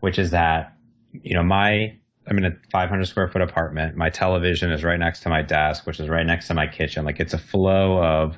[0.01, 0.75] which is that,
[1.23, 1.95] you know, my,
[2.27, 3.95] I'm in a 500 square foot apartment.
[3.95, 7.05] My television is right next to my desk, which is right next to my kitchen.
[7.05, 8.37] Like it's a flow of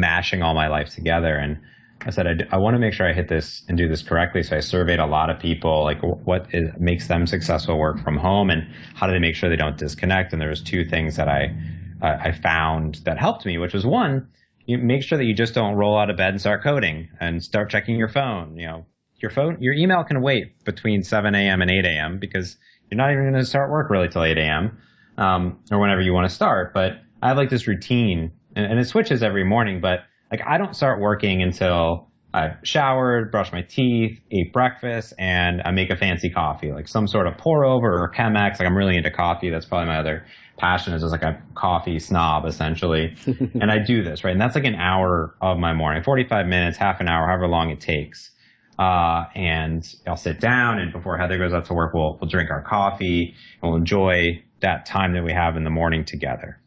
[0.00, 1.36] mashing all my life together.
[1.36, 1.58] And
[2.02, 4.42] I said, I, I want to make sure I hit this and do this correctly.
[4.42, 8.16] So I surveyed a lot of people, like what is, makes them successful work from
[8.16, 10.32] home and how do they make sure they don't disconnect.
[10.32, 11.54] And there was two things that I,
[12.02, 14.28] I found that helped me, which was one,
[14.66, 17.42] you make sure that you just don't roll out of bed and start coding and
[17.42, 18.56] start checking your phone.
[18.56, 18.86] You know,
[19.16, 21.62] your phone, your email can wait between 7 a.m.
[21.62, 22.18] and 8 a.m.
[22.18, 22.56] because
[22.90, 24.76] you're not even going to start work really till 8 a.m.
[25.18, 26.74] Um, or whenever you want to start.
[26.74, 30.00] But I have like this routine and, and it switches every morning, but
[30.30, 35.70] like I don't start working until I've showered, brushed my teeth, ate breakfast, and I
[35.70, 38.58] make a fancy coffee, like some sort of pour over or Chemex.
[38.58, 39.50] Like I'm really into coffee.
[39.50, 40.26] That's probably my other
[40.58, 43.14] passion is just like a coffee snob essentially.
[43.26, 44.32] and I do this, right?
[44.32, 47.70] And that's like an hour of my morning, 45 minutes, half an hour, however long
[47.70, 48.30] it takes.
[48.78, 52.50] Uh, and I'll sit down and before Heather goes out to work, we'll, we'll drink
[52.50, 56.60] our coffee and we'll enjoy that time that we have in the morning together.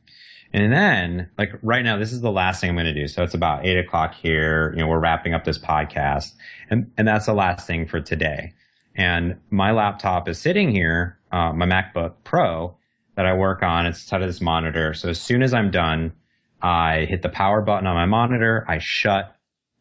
[0.52, 3.08] And then, like right now, this is the last thing I'm going to do.
[3.08, 4.72] So it's about eight o'clock here.
[4.72, 6.34] You know, we're wrapping up this podcast
[6.70, 8.54] and, and that's the last thing for today.
[8.95, 12.76] And my laptop is sitting here, uh, my MacBook Pro,
[13.16, 13.86] that I work on.
[13.86, 14.93] It's tied to this monitor.
[14.93, 16.14] So as soon as I'm done,
[16.62, 18.66] I hit the power button on my monitor.
[18.68, 19.36] I shut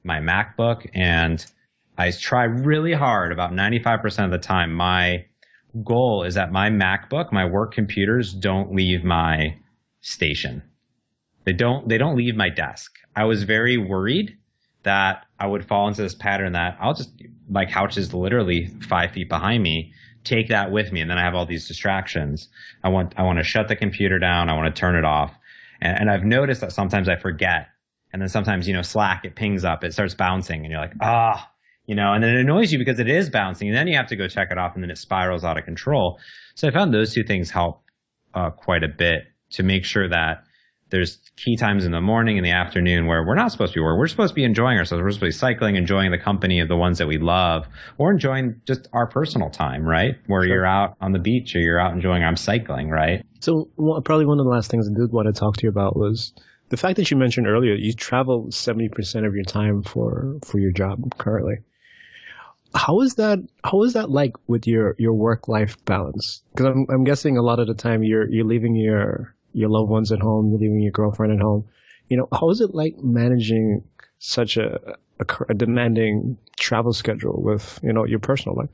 [0.04, 1.44] my MacBook and
[1.96, 4.72] I try really hard about 95% of the time.
[4.72, 5.24] My
[5.82, 9.56] goal is that my MacBook, my work computers don't leave my
[10.00, 10.62] station.
[11.44, 12.96] They don't, they don't leave my desk.
[13.16, 14.36] I was very worried
[14.82, 17.10] that I would fall into this pattern that I'll just,
[17.48, 19.92] my couch is literally five feet behind me.
[20.24, 21.00] Take that with me.
[21.00, 22.48] And then I have all these distractions.
[22.84, 24.48] I want, I want to shut the computer down.
[24.48, 25.32] I want to turn it off.
[25.80, 27.68] And, and I've noticed that sometimes I forget.
[28.12, 30.94] And then sometimes, you know, Slack, it pings up, it starts bouncing and you're like,
[31.00, 31.50] ah,
[31.86, 33.68] you know, and then it annoys you because it is bouncing.
[33.68, 35.64] And then you have to go check it off and then it spirals out of
[35.64, 36.18] control.
[36.54, 37.82] So I found those two things help
[38.34, 40.44] uh, quite a bit to make sure that
[40.90, 43.82] there's key times in the morning and the afternoon where we're not supposed to be
[43.82, 43.98] working.
[43.98, 45.02] We're supposed to be enjoying ourselves.
[45.02, 47.66] We're supposed to be cycling, enjoying the company of the ones that we love,
[47.98, 50.14] or enjoying just our personal time, right?
[50.26, 50.48] Where sure.
[50.48, 52.24] you're out on the beach or you're out enjoying.
[52.24, 53.24] I'm cycling, right?
[53.40, 55.68] So well, probably one of the last things I did want to talk to you
[55.68, 56.32] about was
[56.70, 60.72] the fact that you mentioned earlier you travel 70% of your time for for your
[60.72, 61.56] job currently
[62.74, 66.86] how is that how is that like with your your work life balance because I'm,
[66.90, 70.20] I'm guessing a lot of the time you're you're leaving your your loved ones at
[70.20, 71.64] home you're leaving your girlfriend at home
[72.08, 73.82] you know how is it like managing
[74.18, 74.78] such a,
[75.20, 78.70] a, a demanding travel schedule with you know your personal life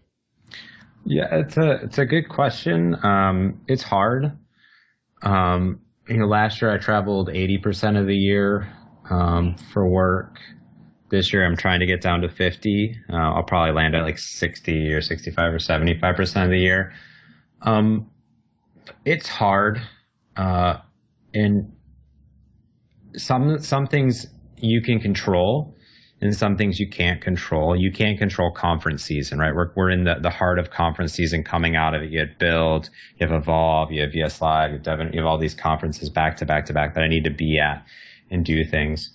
[1.05, 4.33] yeah it's a it's a good question um, it's hard
[5.25, 8.71] um, you know, last year I traveled 80% of the year
[9.11, 10.39] um, for work.
[11.11, 12.97] This year I'm trying to get down to 50.
[13.11, 16.93] Uh, I'll probably land at like 60 or 65 or 75% of the year.
[17.63, 18.11] Um,
[19.05, 19.81] it's hard.
[20.37, 20.79] Uh,
[21.33, 21.73] and
[23.17, 24.27] some, some things
[24.59, 25.75] you can control
[26.21, 27.77] and some things you can't control.
[27.77, 29.55] You can't control conference season, right?
[29.55, 32.11] We're, we're in the, the heart of conference season coming out of it.
[32.11, 35.27] You have Build, you have Evolve, you have VS Live, you have Devin, you have
[35.27, 37.85] all these conferences back to back to back that I need to be at
[38.31, 39.11] and do things.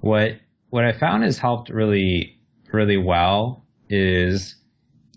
[0.00, 0.32] What,
[0.70, 2.38] what I found has helped really,
[2.70, 4.56] really well is,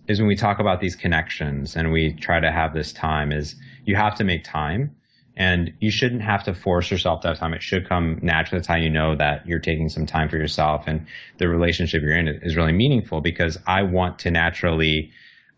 [0.08, 3.56] is when we talk about these connections and we try to have this time is
[3.84, 4.96] you have to make time
[5.38, 7.54] and you shouldn't have to force yourself to have time.
[7.54, 8.60] It should come naturally.
[8.60, 11.06] That's how you know that you're taking some time for yourself and
[11.38, 15.12] the relationship you're in is really meaningful because I want to naturally,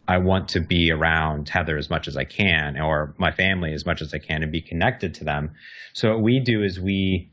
[0.08, 3.86] I want to be around Heather as much as I can or my family as
[3.86, 5.52] much as I can and be connected to them.
[5.94, 7.32] So what we do is we,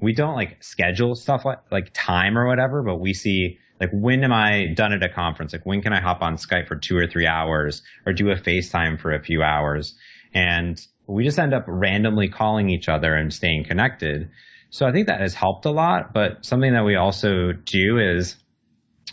[0.00, 4.22] we don't like schedule stuff like, like time or whatever, but we see like when
[4.22, 5.54] am I done at a conference?
[5.54, 8.36] Like when can I hop on Skype for two or three hours or do a
[8.36, 9.94] FaceTime for a few hours?
[10.34, 14.28] And we just end up randomly calling each other and staying connected.
[14.70, 16.12] So I think that has helped a lot.
[16.12, 18.36] But something that we also do is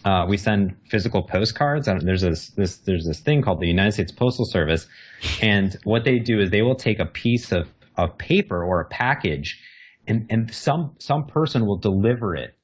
[0.04, 1.88] uh, we send physical postcards.
[1.88, 4.88] And there's this, this there's this thing called the United States Postal Service,
[5.41, 8.86] and what they do is they will take a piece of, of paper or a
[8.86, 9.60] package,
[10.08, 12.58] and, and some some person will deliver it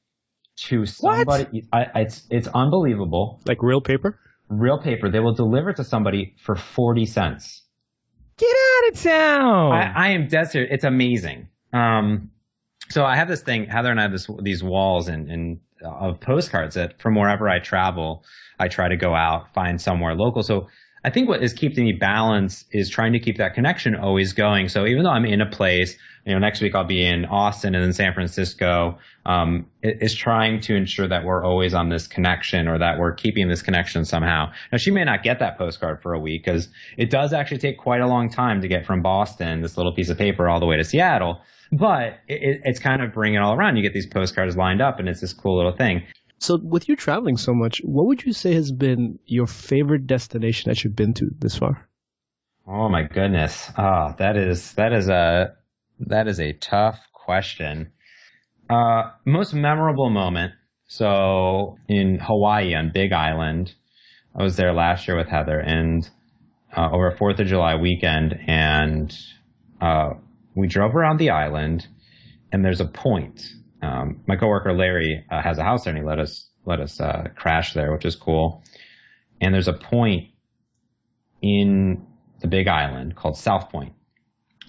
[0.56, 1.64] to somebody.
[1.72, 3.40] I, it's it's unbelievable.
[3.46, 4.18] Like real paper.
[4.50, 5.08] Real paper.
[5.08, 7.62] They will deliver it to somebody for forty cents.
[8.40, 9.72] Get out of town.
[9.72, 10.70] I, I am serious.
[10.72, 11.48] It's amazing.
[11.74, 12.30] Um,
[12.88, 13.66] so I have this thing.
[13.66, 17.50] Heather and I have this, these walls and, and uh, of postcards that from wherever
[17.50, 18.24] I travel,
[18.58, 20.42] I try to go out, find somewhere local.
[20.42, 20.68] So
[21.02, 24.68] I think what is keeping me balanced is trying to keep that connection always going.
[24.68, 25.96] So even though I'm in a place,
[26.26, 30.60] you know, next week I'll be in Austin and then San Francisco, um, is trying
[30.60, 34.52] to ensure that we're always on this connection or that we're keeping this connection somehow.
[34.72, 37.78] Now she may not get that postcard for a week because it does actually take
[37.78, 40.66] quite a long time to get from Boston, this little piece of paper all the
[40.66, 41.40] way to Seattle.
[41.72, 43.76] But it, it's kind of bringing it all around.
[43.76, 46.02] You get these postcards lined up and it's this cool little thing.
[46.40, 50.70] So, with you traveling so much, what would you say has been your favorite destination
[50.70, 51.86] that you've been to this far?
[52.66, 53.70] Oh my goodness!
[53.76, 55.54] Ah, oh, that is that is a
[55.98, 57.92] that is a tough question.
[58.70, 60.54] Uh, most memorable moment.
[60.86, 63.74] So in Hawaii on Big Island,
[64.34, 66.08] I was there last year with Heather, and
[66.74, 69.14] uh, over Fourth of July weekend, and
[69.82, 70.14] uh,
[70.54, 71.86] we drove around the island,
[72.50, 73.42] and there's a point
[73.82, 77.00] um, my coworker Larry uh, has a house there, and he let us let us
[77.00, 78.62] uh, crash there, which is cool.
[79.40, 80.28] And there's a point
[81.40, 82.06] in
[82.40, 83.94] the Big Island called South Point.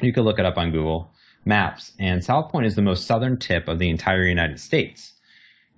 [0.01, 1.11] You can look it up on Google
[1.43, 5.13] Maps, and South Point is the most southern tip of the entire United States.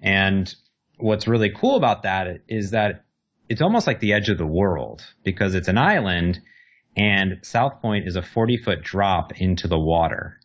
[0.02, 0.54] And
[0.98, 3.06] what's really cool about that is that
[3.50, 6.40] it's almost like the edge of the world because it's an island,
[6.96, 10.40] and South Point is a 40 foot drop into the water,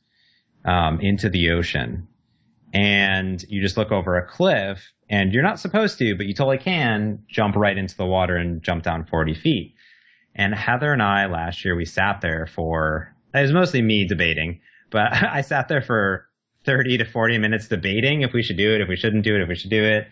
[0.64, 2.08] um, into the ocean
[2.72, 6.58] and you just look over a cliff and you're not supposed to, but you totally
[6.58, 9.74] can jump right into the water and jump down 40 feet.
[10.34, 14.60] And Heather and I last year, we sat there for, it was mostly me debating,
[14.90, 16.26] but I sat there for
[16.64, 19.40] 30 to 40 minutes debating if we should do it, if we shouldn't do it,
[19.40, 20.06] if we should do it.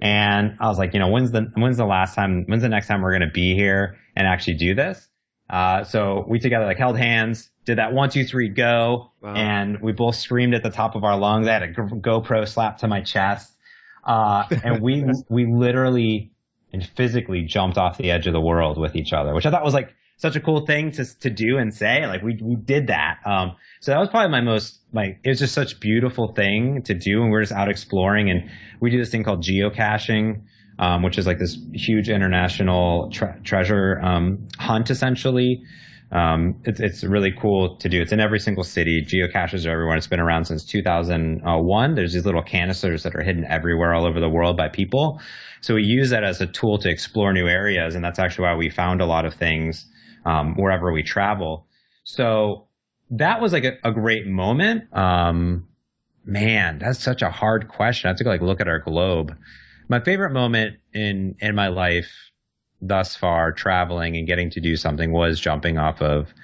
[0.00, 2.44] And I was like, you know, when's the when's the last time?
[2.46, 5.08] When's the next time we're going to be here and actually do this?
[5.48, 9.34] Uh, so we together like held hands, did that one, two, three, go, wow.
[9.34, 11.46] and we both screamed at the top of our lungs.
[11.46, 13.56] I had a GoPro slapped to my chest,
[14.04, 16.32] uh, and we we literally
[16.72, 19.64] and physically jumped off the edge of the world with each other, which I thought
[19.64, 22.06] was like such a cool thing to to do and say.
[22.06, 23.18] Like we we did that.
[23.24, 26.82] Um, so that was probably my most like it was just such a beautiful thing
[26.82, 28.50] to do, and we are just out exploring, and
[28.80, 30.42] we do this thing called geocaching.
[30.78, 35.62] Um, which is like this huge international tre- treasure um, hunt, essentially.
[36.12, 38.02] Um, it's, it's really cool to do.
[38.02, 39.02] It's in every single city.
[39.02, 39.96] Geocaches are everywhere.
[39.96, 41.94] It's been around since 2001.
[41.94, 45.20] There's these little canisters that are hidden everywhere all over the world by people.
[45.62, 48.56] So we use that as a tool to explore new areas, and that's actually why
[48.56, 49.86] we found a lot of things
[50.26, 51.66] um, wherever we travel.
[52.04, 52.68] So
[53.10, 54.94] that was like a, a great moment.
[54.94, 55.68] Um,
[56.26, 58.08] man, that's such a hard question.
[58.08, 59.34] I have to go like look at our globe.
[59.88, 62.31] My favorite moment in in my life
[62.82, 66.34] thus far, traveling and getting to do something, was jumping off of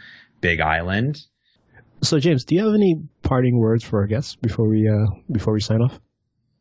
[0.40, 1.22] Big Island.
[2.02, 5.52] So, James, do you have any parting words for our guests before we uh, before
[5.52, 6.00] we sign off?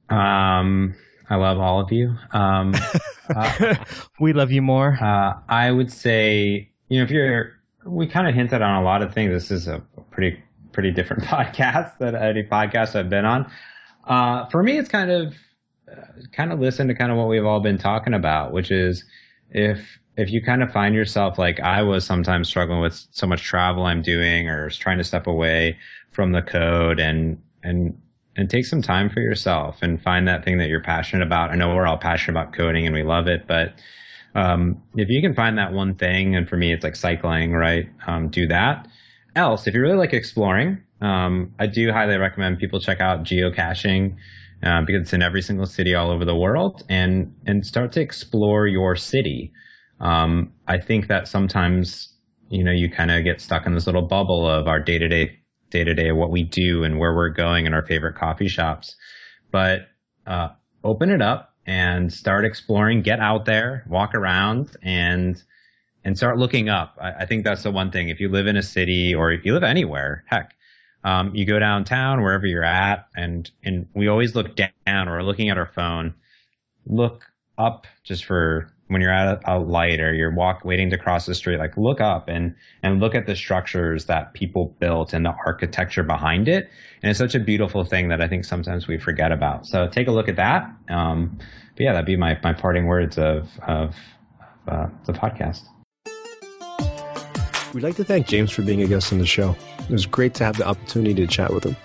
[0.09, 0.95] Um,
[1.29, 2.15] I love all of you.
[2.31, 2.73] Um,
[3.35, 3.75] uh,
[4.19, 4.97] we love you more.
[4.99, 7.53] Uh, I would say, you know, if you're,
[7.85, 9.31] we kind of hinted on a lot of things.
[9.31, 13.51] This is a pretty, pretty different podcast than any podcast I've been on.
[14.05, 15.35] Uh, for me, it's kind of,
[15.91, 16.01] uh,
[16.31, 19.03] kind of listen to kind of what we've all been talking about, which is
[19.51, 23.43] if, if you kind of find yourself like I was sometimes struggling with so much
[23.43, 25.77] travel I'm doing or trying to step away
[26.11, 27.97] from the code and, and
[28.37, 31.49] and take some time for yourself and find that thing that you're passionate about.
[31.49, 33.73] I know we're all passionate about coding and we love it, but
[34.35, 37.89] um, if you can find that one thing, and for me, it's like cycling, right?
[38.05, 38.87] Um, do that.
[39.35, 44.15] Else, if you really like exploring, um, I do highly recommend people check out geocaching
[44.63, 48.01] uh, because it's in every single city all over the world, and and start to
[48.01, 49.51] explore your city.
[49.99, 52.13] Um, I think that sometimes
[52.49, 55.07] you know you kind of get stuck in this little bubble of our day to
[55.07, 55.39] day
[55.69, 58.95] day to day what we do and where we're going and our favorite coffee shops.
[59.51, 59.87] But
[60.25, 60.49] uh,
[60.83, 63.01] open it up and start exploring.
[63.01, 65.41] Get out there, walk around, and
[66.03, 66.97] and start looking up.
[67.01, 68.09] I, I think that's the one thing.
[68.09, 70.53] If you live in a city or if you live anywhere, heck,
[71.03, 75.49] um, you go downtown wherever you're at, and and we always look down or looking
[75.49, 76.13] at our phone.
[76.85, 77.25] Look
[77.57, 81.25] up just for when you're at a, a, light or you're walk waiting to cross
[81.25, 85.25] the street, like look up and and look at the structures that people built and
[85.25, 86.69] the architecture behind it.
[87.01, 89.65] And it's such a beautiful thing that I think sometimes we forget about.
[89.65, 90.69] So take a look at that.
[90.89, 91.37] Um,
[91.75, 93.95] but yeah, that'd be my my parting words of of
[94.67, 95.63] uh, the podcast.
[97.73, 99.55] We'd like to thank James for being a guest on the show.
[99.89, 101.75] It was great to have the opportunity to chat with him.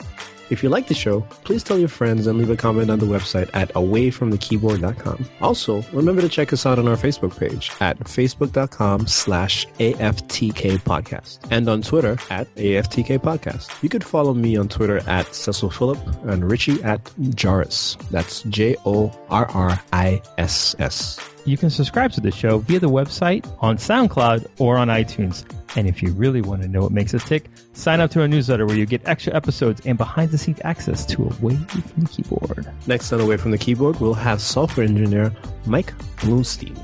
[0.51, 3.07] If you like the show, please tell your friends and leave a comment on the
[3.07, 5.25] website at awayfromthekeyboard.com.
[5.41, 11.39] Also, remember to check us out on our Facebook page at facebook.com slash AFTK podcast
[11.51, 13.83] and on Twitter at AFTK podcast.
[13.83, 17.97] You could follow me on Twitter at Cecil Phillip and Richie at Jorriss.
[18.11, 21.19] That's J O R R I S S.
[21.45, 25.45] You can subscribe to the show via the website, on SoundCloud, or on iTunes.
[25.77, 28.29] And if you really want to know what makes us tick, sign up to our
[28.29, 32.09] newsletter where you get extra episodes and behind the scenes access to Away from the
[32.09, 32.73] Keyboard.
[32.87, 35.33] Next on Away from the Keyboard, we'll have software engineer
[35.67, 36.79] Mike Bloomstein.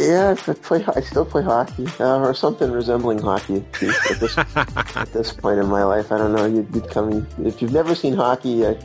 [0.00, 0.82] Yeah, I play.
[0.96, 5.66] I still play hockey, uh, or something resembling hockey at this, at this point in
[5.66, 6.10] my life.
[6.10, 6.46] I don't know.
[6.46, 8.64] You'd, you'd come if you've never seen hockey.
[8.64, 8.76] Uh,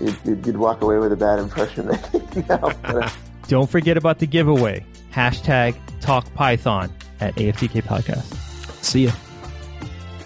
[0.00, 1.90] you'd, you'd, walk away with a bad impression.
[1.90, 3.10] I think now, but, uh,
[3.50, 4.86] don't forget about the giveaway.
[5.12, 6.88] Hashtag Talk Python
[7.18, 8.32] at AFTK Podcast.
[8.80, 9.12] See ya.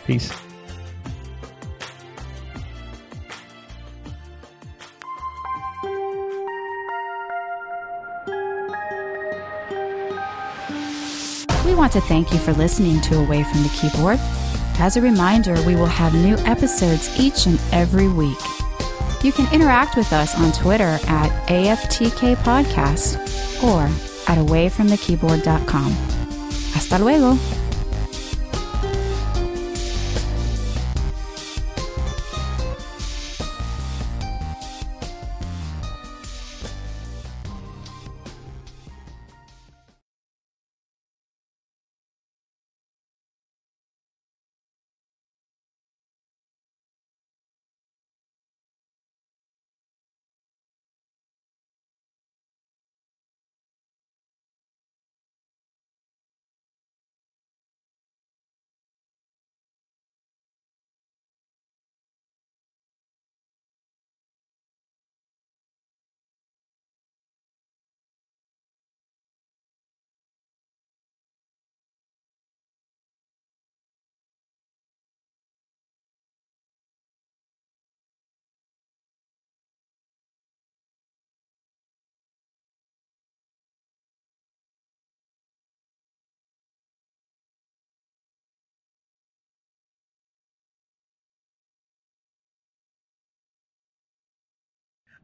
[0.07, 0.31] Peace.
[11.65, 14.19] We want to thank you for listening to Away from the Keyboard.
[14.79, 18.37] As a reminder, we will have new episodes each and every week.
[19.25, 23.17] You can interact with us on Twitter at AFTK Podcast
[23.65, 23.85] or
[24.31, 25.93] at awayfromthekeyboard.com.
[26.75, 27.64] Hasta luego!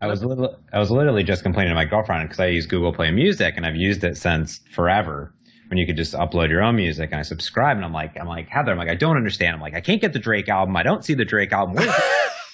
[0.00, 2.92] I was little, I was literally just complaining to my girlfriend because I use Google
[2.92, 5.34] Play Music and I've used it since forever.
[5.68, 8.26] When you could just upload your own music and I subscribe and I'm like, I'm
[8.26, 9.54] like Heather, I'm like, I don't understand.
[9.54, 10.76] I'm like, I can't get the Drake album.
[10.76, 11.84] I don't see the Drake album.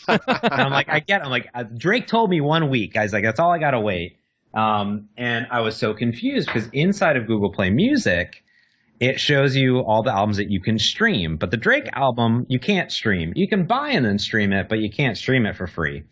[0.08, 1.24] And I'm like, I get.
[1.24, 2.96] I'm like, uh, Drake told me one week.
[2.96, 4.18] I was like, that's all I gotta wait.
[4.54, 8.44] Um, and I was so confused because inside of Google Play Music,
[9.00, 11.36] it shows you all the albums that you can stream.
[11.36, 13.32] But the Drake album, you can't stream.
[13.34, 16.04] You can buy and then stream it, but you can't stream it for free.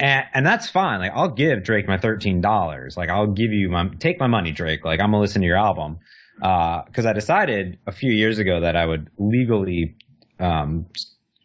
[0.00, 1.00] And, and that's fine.
[1.00, 2.96] Like, I'll give Drake my $13.
[2.96, 4.84] Like, I'll give you my, take my money, Drake.
[4.84, 5.98] Like, I'm gonna listen to your album.
[6.40, 9.96] Uh, cause I decided a few years ago that I would legally,
[10.38, 10.86] um,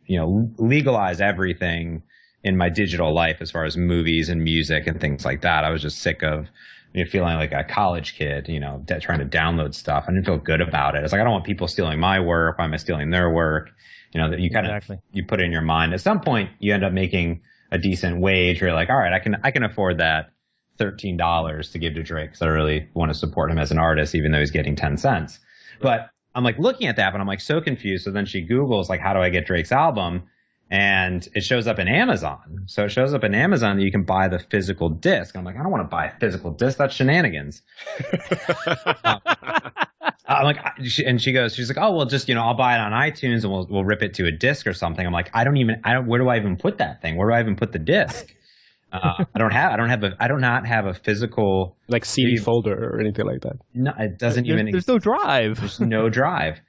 [0.05, 2.03] you know, legalize everything
[2.43, 5.63] in my digital life as far as movies and music and things like that.
[5.63, 6.47] I was just sick of
[6.93, 10.05] you know, feeling like a college kid, you know, de- trying to download stuff.
[10.07, 11.03] I didn't feel good about it.
[11.03, 12.59] It's like I don't want people stealing my work.
[12.59, 13.71] Why am I stealing their work?
[14.13, 14.97] You know, that you kind Exactly.
[14.97, 15.93] of you put it in your mind.
[15.93, 17.41] At some point, you end up making
[17.73, 18.61] a decent wage.
[18.61, 20.31] Where you're like, all right, I can I can afford that
[20.77, 23.79] thirteen dollars to give to Drake because I really want to support him as an
[23.79, 25.39] artist, even though he's getting ten cents.
[25.81, 28.05] But I'm like looking at that, but I'm like so confused.
[28.05, 30.23] So then she Googles like, how do I get Drake's album?
[30.71, 32.63] And it shows up in Amazon.
[32.65, 35.35] So it shows up in Amazon that you can buy the physical disc.
[35.35, 36.77] I'm like, I don't want to buy a physical disc.
[36.77, 37.61] That's shenanigans.
[39.05, 39.19] Um,
[40.25, 40.57] I'm like,
[41.05, 43.43] and she goes, she's like, oh well, just you know, I'll buy it on iTunes
[43.43, 45.05] and we'll we'll rip it to a disc or something.
[45.05, 46.07] I'm like, I don't even, I don't.
[46.07, 47.17] Where do I even put that thing?
[47.17, 48.33] Where do I even put the disc?
[48.93, 51.75] Uh, I don't have, I don't have a, I do not have a physical.
[51.87, 53.53] like CD folder or anything like that.
[53.73, 54.71] No, it doesn't There's, even.
[54.71, 55.59] there's no drive.
[55.59, 56.59] there's no drive.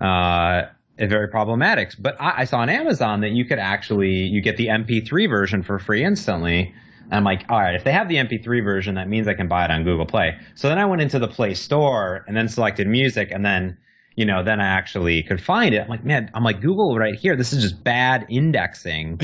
[0.00, 0.62] Uh,
[0.98, 1.92] very problematic.
[1.98, 5.62] But I, I saw on Amazon that you could actually you get the MP3 version
[5.62, 6.74] for free instantly.
[7.10, 9.48] And I'm like, all right, if they have the MP3 version, that means I can
[9.48, 10.38] buy it on Google Play.
[10.54, 13.78] So then I went into the Play Store and then selected music, and then
[14.14, 15.78] you know then I actually could find it.
[15.78, 17.34] I'm like, man, I'm like Google right here.
[17.34, 19.20] This is just bad indexing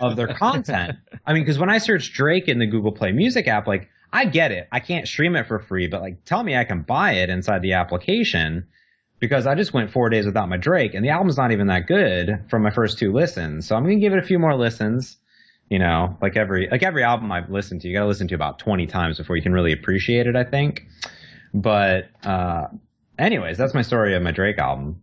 [0.00, 0.98] of their content.
[1.26, 4.26] I mean, because when I search Drake in the Google Play Music app, like I
[4.26, 7.12] get it, I can't stream it for free, but like tell me I can buy
[7.12, 8.66] it inside the application
[9.18, 11.86] because I just went four days without my Drake, and the album's not even that
[11.86, 13.66] good from my first two listens.
[13.66, 15.16] So I'm gonna give it a few more listens.
[15.70, 18.58] You know, like every like every album I've listened to, you gotta listen to about
[18.58, 20.36] 20 times before you can really appreciate it.
[20.36, 20.86] I think.
[21.52, 22.66] But uh,
[23.18, 25.00] anyways, that's my story of my Drake album.